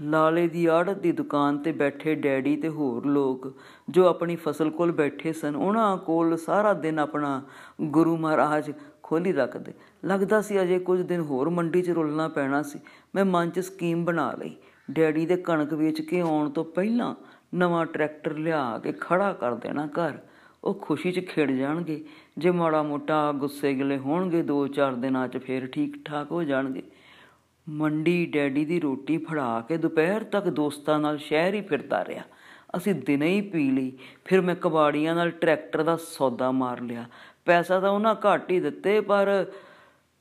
[0.00, 3.52] ਲਾਲੇ ਦੀ ਆੜਤ ਦੀ ਦੁਕਾਨ ਤੇ ਬੈਠੇ ਡੈਡੀ ਤੇ ਹੋਰ ਲੋਕ
[3.90, 7.42] ਜੋ ਆਪਣੀ ਫਸਲ ਕੋਲ ਬੈਠੇ ਸਨ, ਉਹਨਾਂ ਕੋਲ ਸਾਰਾ ਦਿਨ ਆਪਣਾ
[7.80, 8.72] ਗੁਰੂ ਮਹਾਰਾਜ
[9.10, 9.72] ਖੋਲੀ ਰੱਖਦੇ।
[10.04, 12.78] ਲੱਗਦਾ ਸੀ ਅਜੇ ਕੁਝ ਦਿਨ ਹੋਰ ਮੰਡੀ 'ਚ ਰੁਲਣਾ ਪੈਣਾ ਸੀ।
[13.14, 14.56] ਮੈਂ ਮਨ 'ਚ ਸਕੀਮ ਬਣਾ ਲਈ।
[14.90, 17.14] ਡੈਡੀ ਦੇ ਕਣਕ ਵੇਚ ਕੇ ਆਉਣ ਤੋਂ ਪਹਿਲਾਂ
[17.54, 20.18] ਨਵਾਂ ਟਰੈਕਟਰ ਲਿਆ ਕੇ ਖੜਾ ਕਰ ਦੇਣਾ ਘਰ।
[20.64, 22.04] ਉਹ ਖੁਸ਼ੀ 'ਚ ਖਿੜ ਜਾਣਗੇ।
[22.38, 26.82] ਜੇ ਮਾੜਾ ਮੋਟਾ ਗੁੱਸੇ ਗਿਲੇ ਹੋਣਗੇ 2-4 ਦਿਨਾਂ 'ਚ ਫੇਰ ਠੀਕ ਠਾਕ ਹੋ ਜਾਣਗੇ।
[27.68, 32.22] ਮੰਡੀ ਡੈਡੀ ਦੀ ਰੋਟੀ ਫੜਾ ਕੇ ਦੁਪਹਿਰ ਤੱਕ ਦੋਸਤਾਂ ਨਾਲ ਸ਼ਹਿਰ ਹੀ ਫਿਰਦਾ ਰਿਹਾ।
[32.76, 33.92] ਅਸੀਂ ਦਿਨੇ ਹੀ ਪੀ ਲਈ।
[34.24, 37.04] ਫਿਰ ਮੈਂ ਕਬਾੜੀਆਂ ਨਾਲ ਟਰੈਕਟਰ ਦਾ ਸੌਦਾ ਮਾਰ ਲਿਆ।
[37.50, 39.46] ਪੈਸਾ ਤਾਂ ਉਹਨਾਂ ਘੱਟ ਹੀ ਦਿੱਤੇ, ਪਰ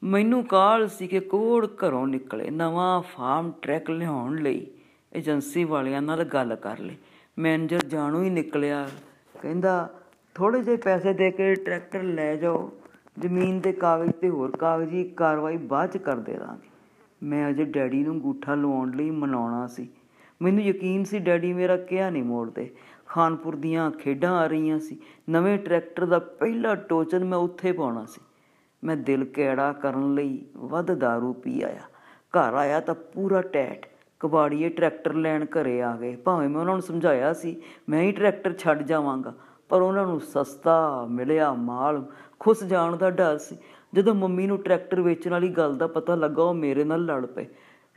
[0.01, 4.65] ਮੈਨੂੰ ਕਾਲ ਸੀ ਕਿ ਕੋੜ ਘਰੋਂ ਨਿਕਲੇ, ਨਵਾਂ ਫਾਰਮ ਟਰੈਕ ਲਿਆਉਣ ਲਈ,
[5.13, 6.95] ਏਜੰਸੀ ਵਾਲਿਆਂ ਨਾਲ ਗੱਲ ਕਰ ਲਈ।
[7.37, 8.87] ਮੈਨੇਜਰ ਜਾਣੂ ਹੀ ਨਿਕਲਿਆ,
[9.41, 9.87] ਕਹਿੰਦਾ
[10.35, 12.71] ਥੋੜੇ ਜਿਹੇ ਪੈਸੇ ਦੇ ਕੇ ਟਰੈਕਟਰ ਲੈ ਜਾਓ,
[13.19, 16.67] ਜ਼ਮੀਨ ਦੇ ਕਾਗਜ਼ ਤੇ ਹੋਰ ਕਾਗਜ਼ੀ ਕਾਰਵਾਈ ਬਾਅਦ ਚ ਕਰ ਦੇ ਦਾਂਗੇ
[17.21, 19.87] ਮੈਂ ਅਜੇ ਡੈਡੀ ਨੂੰ ਗੂਠਾ ਲਵਾਉਣ ਲਈ ਮਨਾਉਣਾ ਸੀ।
[20.41, 22.69] ਮੈਨੂੰ ਯਕੀਨ ਸੀ ਡੈਡੀ ਮੇਰਾ ਕਿਹਾ ਨਹੀਂ ਮੋੜਦੇ।
[23.09, 28.21] ਖਾਨਪੁਰ ਦੀਆਂ ਖੇਡਾਂ ਆ ਰਹੀਆਂ ਸੀ। ਨਵੇਂ ਟਰੈਕਟਰ ਦਾ ਪਹਿਲਾ ਟੋਚਨ ਮੈਂ ਉੱਥੇ ਪਾਉਣਾ ਸੀ।
[28.83, 31.81] ਮੈਂ ਦਿਲ ਕਿਹੜਾ ਕਰਨ ਲਈ ਵੱਧ दारू ਪੀ ਆਇਆ।
[32.13, 33.85] ਘਰ ਆਇਆ ਤਾਂ ਪੂਰਾ ਟੈਟ।
[34.19, 38.53] ਕਬਾੜੀਏ ਟਰੈਕਟਰ ਲੈਣ ਘਰੇ ਆ ਗਏ। ਭਾਵੇਂ ਮੈਂ ਉਹਨਾਂ ਨੂੰ ਸਮਝਾਇਆ ਸੀ, ਮੈਂ ਹੀ ਟਰੈਕਟਰ
[38.53, 39.33] ਛੱਡ ਜਾਵਾਂਗਾ।
[39.69, 42.05] ਪਰ ਉਹਨਾਂ ਨੂੰ ਸਸਤਾ ਮਿਲਿਆ ਮਾਲ।
[42.39, 43.57] ਖੁੱਸ ਜਾਣ ਦਾ ਡਰ ਸੀ।
[43.93, 47.47] ਜਦੋਂ ਮੰਮੀ ਨੂੰ ਟਰੈਕਟਰ ਵੇਚਣ ਵਾਲੀ ਗੱਲ ਦਾ ਪਤਾ ਲੱਗਾ, ਉਹ ਮੇਰੇ ਨਾਲ ਲੜ ਪਏ।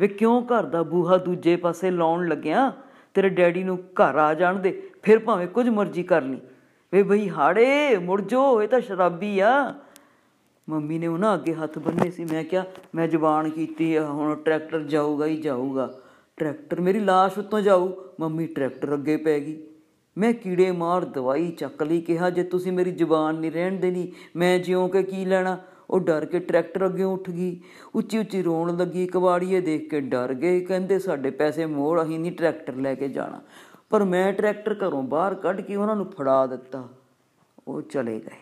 [0.00, 2.72] ਵੇ ਕਿਉਂ ਘਰ ਦਾ ਬੂਹਾ ਦੂਜੇ ਪਾਸੇ ਲਾਉਣ ਲੱਗਿਆ?
[3.14, 6.38] ਤੇਰੇ ਡੈਡੀ ਨੂੰ ਘਰ ਆ ਜਾਣ ਦੇ, ਫਿਰ ਭਾਵੇਂ ਕੁਝ ਮਰਜ਼ੀ ਕਰ ਲਈ।
[6.92, 9.74] ਵੇ ਬਈ ਹਾੜੇ, ਮੁੜ ਜੋ, ਇਹ ਤਾਂ ਸ਼ਰਾਬੀ ਆ।
[10.68, 14.82] ਮੰਮੀ ਨੇ ਉਹਨਾਂ ਅੱਗੇ ਹੱਥ ਬੰਨੇ ਸੀ, ਮੈਂ ਕਿਹਾ, ਮੈਂ ਜ਼ਬਾਨ ਕੀਤੀ ਆ ਹੁਣ ਟਰੈਕਟਰ
[14.82, 15.98] ਜਾਊਗਾ ਹੀ ਜਾਊਗਾ।
[16.36, 19.66] ਟਰੈਕਟਰ ਮੇਰੀ লাশ ਉੱਤੋਂ ਜਾਊ। ਮੰਮੀ ਟਰੈਕਟਰ ਅੱਗੇ ਪੈ ਗਈ।
[20.18, 24.58] ਮੈਂ ਕੀੜੇ ਮਾਰ ਦਵਾਈ ਚੱਕ ਲਈ, ਕਿਹਾ, ਜੇ ਤੁਸੀਂ ਮੇਰੀ ਜ਼ੁਬਾਨ ਨਹੀਂ ਰਹਿਣ ਦੇਣੀ, ਮੈਂ
[24.58, 25.58] ਜਿਉਂ ਕਿ ਕੀ ਲੈਣਾ?
[25.92, 27.60] ਉਹ ਡਰ ਕੇ ਟਰੈਕਟਰ ਅੱਗੇ ਉੱਠ ਗਈ।
[27.94, 32.32] ਉੱਚੀ ਉੱਚੀ ਰੋਣ ਲੱਗੀ। ਕਵਾੜੀਏ ਦੇਖ ਕੇ ਡਰ ਗਏ। ਕਹਿੰਦੇ, ਸਾਡੇ ਪੈਸੇ ਮੋੜ, ਅਸੀਂ ਨਹੀਂ
[32.32, 33.40] ਟਰੈਕਟਰ ਲੈ ਕੇ ਜਾਣਾ।
[33.90, 36.88] ਪਰ ਮੈਂ ਟਰੈਕਟਰ ਘਰੋਂ ਬਾਹਰ ਕੱਢ ਕੇ ਉਹਨਾਂ ਨੂੰ ਫੜਾ ਦਿੱਤਾ।
[37.68, 38.36] ਉਹ ਚਲੇ ਗਏ।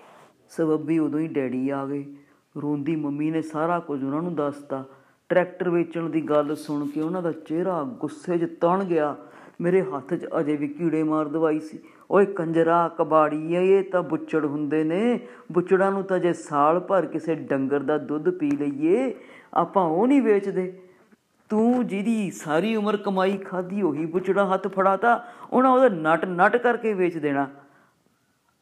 [0.50, 2.14] ਸਬੱਬੀ ਉਦੋਂ ਹੀ ਡੈਡੀ ਆ ਗਏ।
[2.62, 4.84] ਰੋਂਦੀ ਮੰਮੀ ਨੇ ਸਾਰਾ ਕੁਝ ਉਹਨਾਂ ਨੂੰ ਦੱਸਤਾ।
[5.28, 9.16] ਟਰੈਕਟਰ ਵੇਚਣ ਦੀ ਗੱਲ ਸੁਣ ਕੇ ਉਹਨਾਂ ਦਾ ਚਿਹਰਾ ਗੁੱਸੇ 'ਚ ਤਣ ਗਿਆ।
[9.60, 11.78] ਮੇਰੇ ਹੱਥ 'ਚ ਅਜੇ ਵੀ ਕੀੜੇ ਮਾਰ ਦਵਾਈ ਸੀ।
[12.10, 15.20] ਓਏ ਕੰਜਰਾ, ਕਬਾੜੀ ਇਹ ਤਾਂ ਬੁੱਚੜ ਹੁੰਦੇ ਨੇ।
[15.52, 19.14] ਬੁੱਚੜਾਂ ਨੂੰ ਤਾਂ ਜੇ ਸਾਲ ਭਰ ਕਿਸੇ ਡੰਗਰ ਦਾ ਦੁੱਧ ਪੀ ਲਈਏ,
[19.54, 20.82] ਆਪਾਂ ਉਹ ਨਹੀਂ ਵੇਚਦੇ।
[21.48, 26.94] ਤੂੰ ਜਿਹਦੀ ਸਾਰੀ ਉਮਰ ਕਮਾਈ ਖਾਦੀ ਉਹੀ ਬੁੱਚੜਾ ਹੱਥ ਫੜਾਤਾ, ਉਹਨਾਂ ਉਹਦਾ ਨਟ ਨਟ ਕਰਕੇ
[26.94, 27.50] ਵੇਚ ਦੇਣਾ।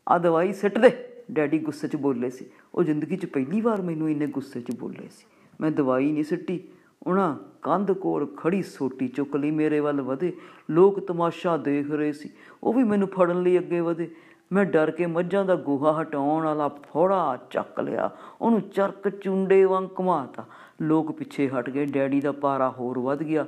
[0.09, 4.11] ਆ ਦਵਾਈ ਸਿੱਟ ਦੇ। ਡੈਡੀ ਗੁੱਸੇ 'ਚ ਬੋਲੇ ਸੀ। ਉਹ ਜ਼ਿੰਦਗੀ 'ਚ ਪਹਿਲੀ ਵਾਰ ਮੈਨੂੰ
[4.11, 5.27] ਇੰਨੇ ਗੁੱਸੇ 'ਚ ਬੋਲੇ ਸੀ।
[5.61, 6.69] ਮੈਂ ਦਵਾਈ ਨਹੀਂ ਸਿੱਟੀ।
[7.07, 10.37] ਉਹਨਾਂ ਕੰਧ ਕੋਲ ਖੜੀ ਸੋਟੀ ਚੁੱਕ ਲਈ ਮੇਰੇ ਵੱਲ ਵਧੇ।
[10.71, 12.31] ਲੋਕ ਤਮਾਸ਼ਾ ਦੇਖ ਰਹੇ ਸੀ।
[12.63, 14.11] ਉਹ ਵੀ ਮੈਨੂੰ ਫੜਨ ਲਈ ਅੱਗੇ ਵਧੇ।
[14.53, 19.85] ਮੈਂ ਡਰ ਕੇ ਮੱਝਾਂ ਦਾ ਗੋਹਾ ਹਟਾਉਣ ਵਾਲਾ ਫੋੜਾ ਚੱਕ ਲਿਆ। ਉਹਨੂੰ ਚਰਕ ਚੁੰਡੇ ਵਾਂਗ
[19.99, 20.45] ਘੁਮਾਤਾ।
[20.83, 23.47] ਲੋਕ ਪਿੱਛੇ ਹਟ ਗਏ। ਡੈਡੀ ਦਾ ਪਾਰਾ ਹੋਰ ਵੱਧ ਗਿਆ।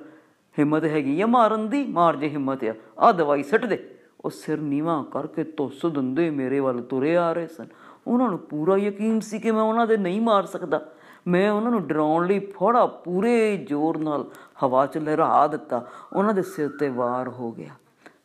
[0.59, 1.87] ਹਿੰਮਤ ਹੈਗੀ ਆ ਮਾਰਨ ਦੀ?
[1.87, 6.61] ਮਾਰ ਜੇ ਹਿੰਮਤ ਆ। ਆ ਦਵਾਈ ਸੱਟ ਦੇ। ਉਹ ਸਿਰ ਨੀਵਾ ਕਰਕੇ ਤੁੱਸ ਦੰਦੇ ਮੇਰੇ
[6.61, 7.67] ਵੱਲ ਤੁਰੇ ਆ ਰਹੇ ਸਨ।
[8.07, 10.93] ਉਹਨਾਂ ਨੂੰ ਪੂਰਾ ਯਕੀਨ ਸੀ ਕਿ ਮੈਂ ਉਹਨਾਂ ਦੇ ਨਹੀਂ ਮਾਰ ਸਕਦਾ।
[11.29, 14.31] ਮੈਂ ਉਹਨਾਂ ਨੂੰ ਡਰਾਉਣ ਲਈ ਫੋੜਾ ਪੂਰੇ ਜ਼ੋਰ ਨਾਲ
[14.63, 17.71] ਹਵਾ 'ਚ ਲਹਿਰਾ ਦਿੱਤਾ। ਉਹਨਾਂ ਦੇ ਸਿਰ ਤੇ ਵਾਰ ਹੋ ਗਿਆ।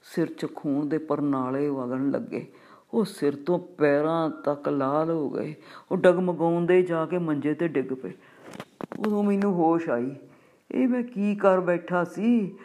[0.04, 2.52] ਸਿਰ 'ਚ ਖੂਨ ਦੇ ਪਰਨਾਲੇ ਵਗਣ ਲੱਗੇ।
[2.94, 5.56] ਉਹ ਸਿਰ ਤੋਂ ਪੈਰਾਂ ਤੱਕ ਲਾਲ ਹੋ ਗਏ।
[5.92, 8.12] ਉਹ ਡਗਮਗਾਉਂਦੇ ਜਾ ਕੇ ਮੰਜੇ ਤੇ ਡਿੱਗ ਪਏ।
[9.00, 10.16] ਉਦੋਂ ਮੈਨੂੰ ਹੋਸ਼ ਆਈ।
[10.72, 12.56] ਇਹ ਮੈਂ ਕੀ ਕਰ ਬੈਠਾ ਸੀ?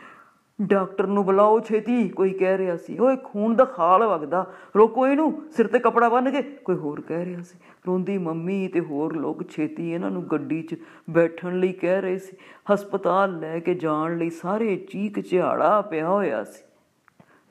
[0.63, 4.47] ਡਾਕਟਰ ਨੂੰ ਬੁਲਾਓ ਛੇਤੀ, ਕੋਈ ਕਹਿ ਰਿਹਾ ਸੀ। ਓਏ, ਖੂਨ ਦਾ ਖਾਲ ਵਗਦਾ।
[4.77, 8.81] ਰੋਕੋ ਇਹਨੂੰ, ਸਿਰ ਤੇ ਕਪੜਾ ਬੰਨ ਕੇ। ਕੋਈ ਹੋਰ ਕਹਿ ਰਿਹਾ ਸੀ। ਰੋਂਦੀ ਮੰਮੀ ਤੇ
[8.81, 10.77] ਹੋਰ ਲੋਕ ਛੇਤੀ ਇਹਨਾਂ ਨੂੰ ਗੱਡੀ 'ਚ
[11.11, 12.37] ਬੈਠਣ ਲਈ ਕਹਿ ਰਹੇ ਸੀ।
[12.75, 16.63] ਹਸਪਤਾਲ ਲੈ ਕੇ ਜਾਣ ਲਈ ਸਾਰੇ ਚੀਕ ਝਾੜਾ ਪਿਆ ਹੋਇਆ ਸੀ।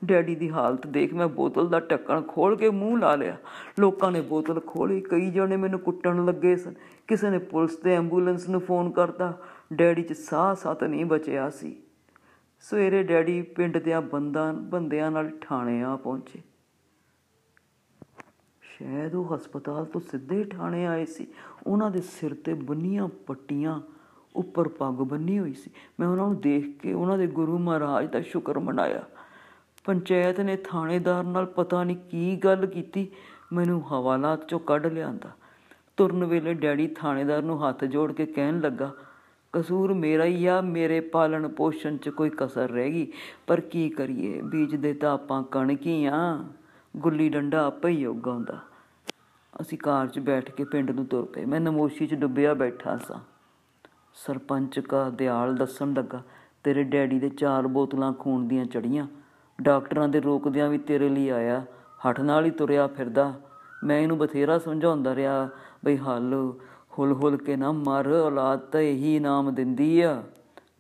[0.06, 3.38] ਡੈਡੀ ਦੀ ਹਾਲਤ ਦੇਖ ਮੈਂ ਬੋਤਲ ਦਾ ਢੱਕਣ ਖੋਲ ਕੇ ਮੂੰਹ ਲਾ ਲਿਆ।
[3.80, 6.74] ਲੋਕਾਂ ਨੇ ਬੋਤਲ ਖੋਲੀ ਕਈ ਜਣੇ ਮੈਨੂੰ ਕੁੱਟਣ ਲੱਗੇ ਸਨ।
[7.08, 9.34] ਕਿਸੇ ਨੇ ਪੁਲਿਸ ਤੇ ਐਂਬੂਲੈਂਸ ਨੂੰ ਫੋਨ ਕਰਤਾ।
[9.74, 11.76] ਡੈਡੀ 'ਚ ਸਾਹ ਸਤ ਨਹੀਂ ਬਚਿਆ ਸੀ।
[12.60, 16.42] ਸਵੇਰੇ ਡੈਡੀ ਪਿੰਡ ਦਿਆਂ ਬੰਦਾਂ, ਬੰਦਿਆਂ ਨਾਲ ਥਾਣੇ ਆ ਪਹੁੰਚੇ।
[18.62, 21.28] ਸ਼ਾਇਦ ਉਹ ਹਸਪਤਾਲ ਤੋਂ ਸਿੱਧੇ ਥਾਣੇ ਆਏ ਸੀ।
[21.68, 23.82] ਉਹਨਾਂ ਦੇ ਸਿਰ ਤੇ ਬੰਨੀਆਂ ਪੱਟੀਆਂ
[24.36, 28.22] ਉੱਪਰ ਪੱਗ ਬੰਨੀ ਹੋਈ ਸੀ। ਮੈਂ ਉਹਨਾਂ ਨੂੰ ਦੇਖ ਕੇ ਉਹਨਾਂ ਦੇ ਗੁਰੂ ਮਹਾਰਾਜ ਦਾ
[28.22, 29.04] ਸ਼ੁਕਰ ਮਨਾਇਆ।
[29.86, 33.12] ਪੰਚਾਇਤ ਨੇ ਥਾਣੇਦਾਰ ਨਾਲ ਪਤਾ ਨਹੀਂ ਕੀ ਗੱਲ ਕੀਤੀ।
[33.54, 35.30] ਮੈਨੂੰ ਹਵਾਲਾਤ ਚੋਂ ਕੱਢ ਲਿਆਂਦਾ।
[35.98, 38.94] ਤੁਰਨ ਵੇਲੇ ਡੈਡੀ ਥਾਣੇਦਾਰ ਨੂੰ ਹੱਥ ਜੋੜ ਕੇ ਕਹਿਣ ਲੱਗਾ
[39.54, 43.12] ਕਸੂਰ ਮੇਰਾ ਹੀ ਆ, ਮੇਰੇ ਪਾਲਣ ਪੋਸ਼ਣ 'ਚ ਕੋਈ ਕਸਰ ਰਹਿ ਗਈ।
[43.48, 44.42] ਪਰ ਕੀ ਕਰੀਏ?
[44.42, 46.46] ਬੀਜਦੇ ਤਾਂ ਆਪਾਂ ਕਣਕ ਹੀ ਆ।
[46.98, 48.60] ਗੁੱਲੀ ਡੰਡਾ ਆਪੇ ਹੀ ਉਗਾਉਂਦਾ
[49.62, 53.20] ਅਸੀਂ ਕਾਰ 'ਚ ਬੈਠ ਕੇ ਪਿੰਡ ਨੂੰ ਤੁਰ ਪਏ। ਮੈਂ ਨਮੋਸ਼ੀ 'ਚ ਡੁੱਬਿਆ ਬੈਠਾ ਸਾਂ।
[54.16, 56.22] ਸਰਪੰਚ ਕਾ ਦਿਆਲ ਦੱਸਣ ਲੱਗਾ,
[56.64, 59.08] ਤੇਰੇ ਡੈਡੀ ਦੇ ਚਾਰ ਬੋਤਲਾਂ ਖੂਨ ਦੀਆਂ ਚੜੀਆਂ।
[59.62, 61.66] ਡਾਕਟਰਾਂ ਦੇ ਰੋਕਦਿਆਂ ਵੀ ਤੇਰੇ ਲਈ ਆਇਆ।
[62.08, 63.34] ਹੱਠ ਨਾਲ ਹੀ ਤੁਰਿਆ ਫਿਰਦਾ।
[63.84, 65.50] ਮੈਂ ਇਹਨੂੰ ਬਥੇਰਾ ਸਮਝਾਉਂਦਾ ਰਿਹਾ,
[65.86, 66.54] ਬਈ ਹੱਲ
[67.00, 70.24] ਹੁਲ ਹੁਲ ਕੇ ਨਾ ਮਰ, ਔਲਾਦ ਤਾਂ ਇਹੀ ਇਨਾਮ ਦਿੰਦੀ ਆ।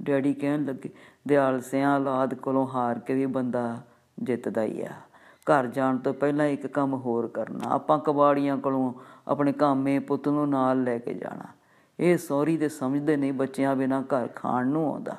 [0.01, 0.89] ਡੈਡੀ ਕਹਿਣ ਲੱਗੇ,
[1.27, 3.77] ਦਿਆਲ ਸਿਆਂ, ਔਲਾਦ ਕੋਲੋਂ ਹਾਰ ਕੇ ਵੀ ਬੰਦਾ
[4.23, 4.91] ਜਿੱਤਦਾ ਹੀ ਆ।
[5.47, 8.93] ਘਰ ਜਾਣ ਤੋਂ ਪਹਿਲਾਂ ਇੱਕ ਕੰਮ ਹੋਰ ਕਰਨਾ। ਆਪਾਂ ਕਬਾੜੀਆਂ ਕੋਲੋਂ
[9.27, 11.43] ਆਪਣੇ ਕਾਮੇ ਪੁੱਤ ਨੂੰ ਨਾਲ ਲੈ ਕੇ ਜਾਣਾ।
[11.99, 15.15] ਇਹ ਸੌਰੀ ਦੇ ਸਮਝਦੇ ਨਹੀਂ ਬੱਚਿਆਂ ਬਿਨਾ ਘਰ ਖਾਣ ਨੂੰ ਆਉਂਦਾ।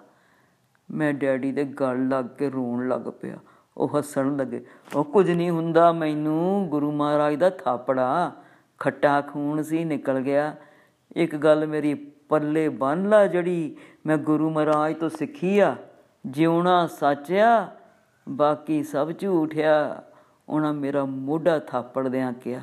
[0.90, 3.38] ਮੈਂ ਡੈਡੀ ਦੇ ਗਲ ਲੱਗ ਕੇ ਰੋਣ ਲੱਗ ਪਿਆ।
[3.76, 4.64] ਉਹ ਹੱਸਣ ਲੱਗੇ,
[4.96, 8.32] ਉਹ ਕੁਝ ਨਹੀਂ ਹੁੰਦਾ ਮੈਨੂੰ, ਗੁਰੂ ਮਹਾਰਾਜ ਦਾ ਥਾਪੜਾ।
[8.78, 10.56] ਖੱਟਾ ਖੂਨ ਸੀ, ਨਿਕਲ ਗਿਆ।
[11.16, 11.94] ਇੱਕ ਗੱਲ ਮੇਰੀ
[12.28, 15.76] ਪੱਲੇ ਬੰਨ ਲਾ ਜਿਹੜੀ ਮੈਂ ਗੁਰੂ ਮਹਾਰਾਜ ਤੋਂ ਸਿੱਖੀ ਆ।
[16.26, 17.68] ਜਿਉਣਾ ਸੱਚ ਆ,
[18.28, 20.02] ਬਾਕੀ ਸਭ ਝੂਠ ਆ,
[20.48, 22.60] ਉਹਨਾਂ ਮੇਰਾ ਮੋਢਾ ਥਾਪੜ ਦਿਆਂ ਕਿਹਾ।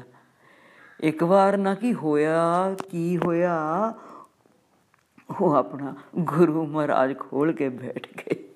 [1.00, 3.94] ਇੱਕ ਵਾਰ ਨਾ ਕੀ ਹੋਇਆ ਕੀ ਹੋਇਆ,
[5.40, 8.47] ਉਹ ਆਪਣਾ ਗੁਰੂ ਮਹਾਰਾਜ ਖੋਲ ਕੇ ਬੈਠ ਗਏ।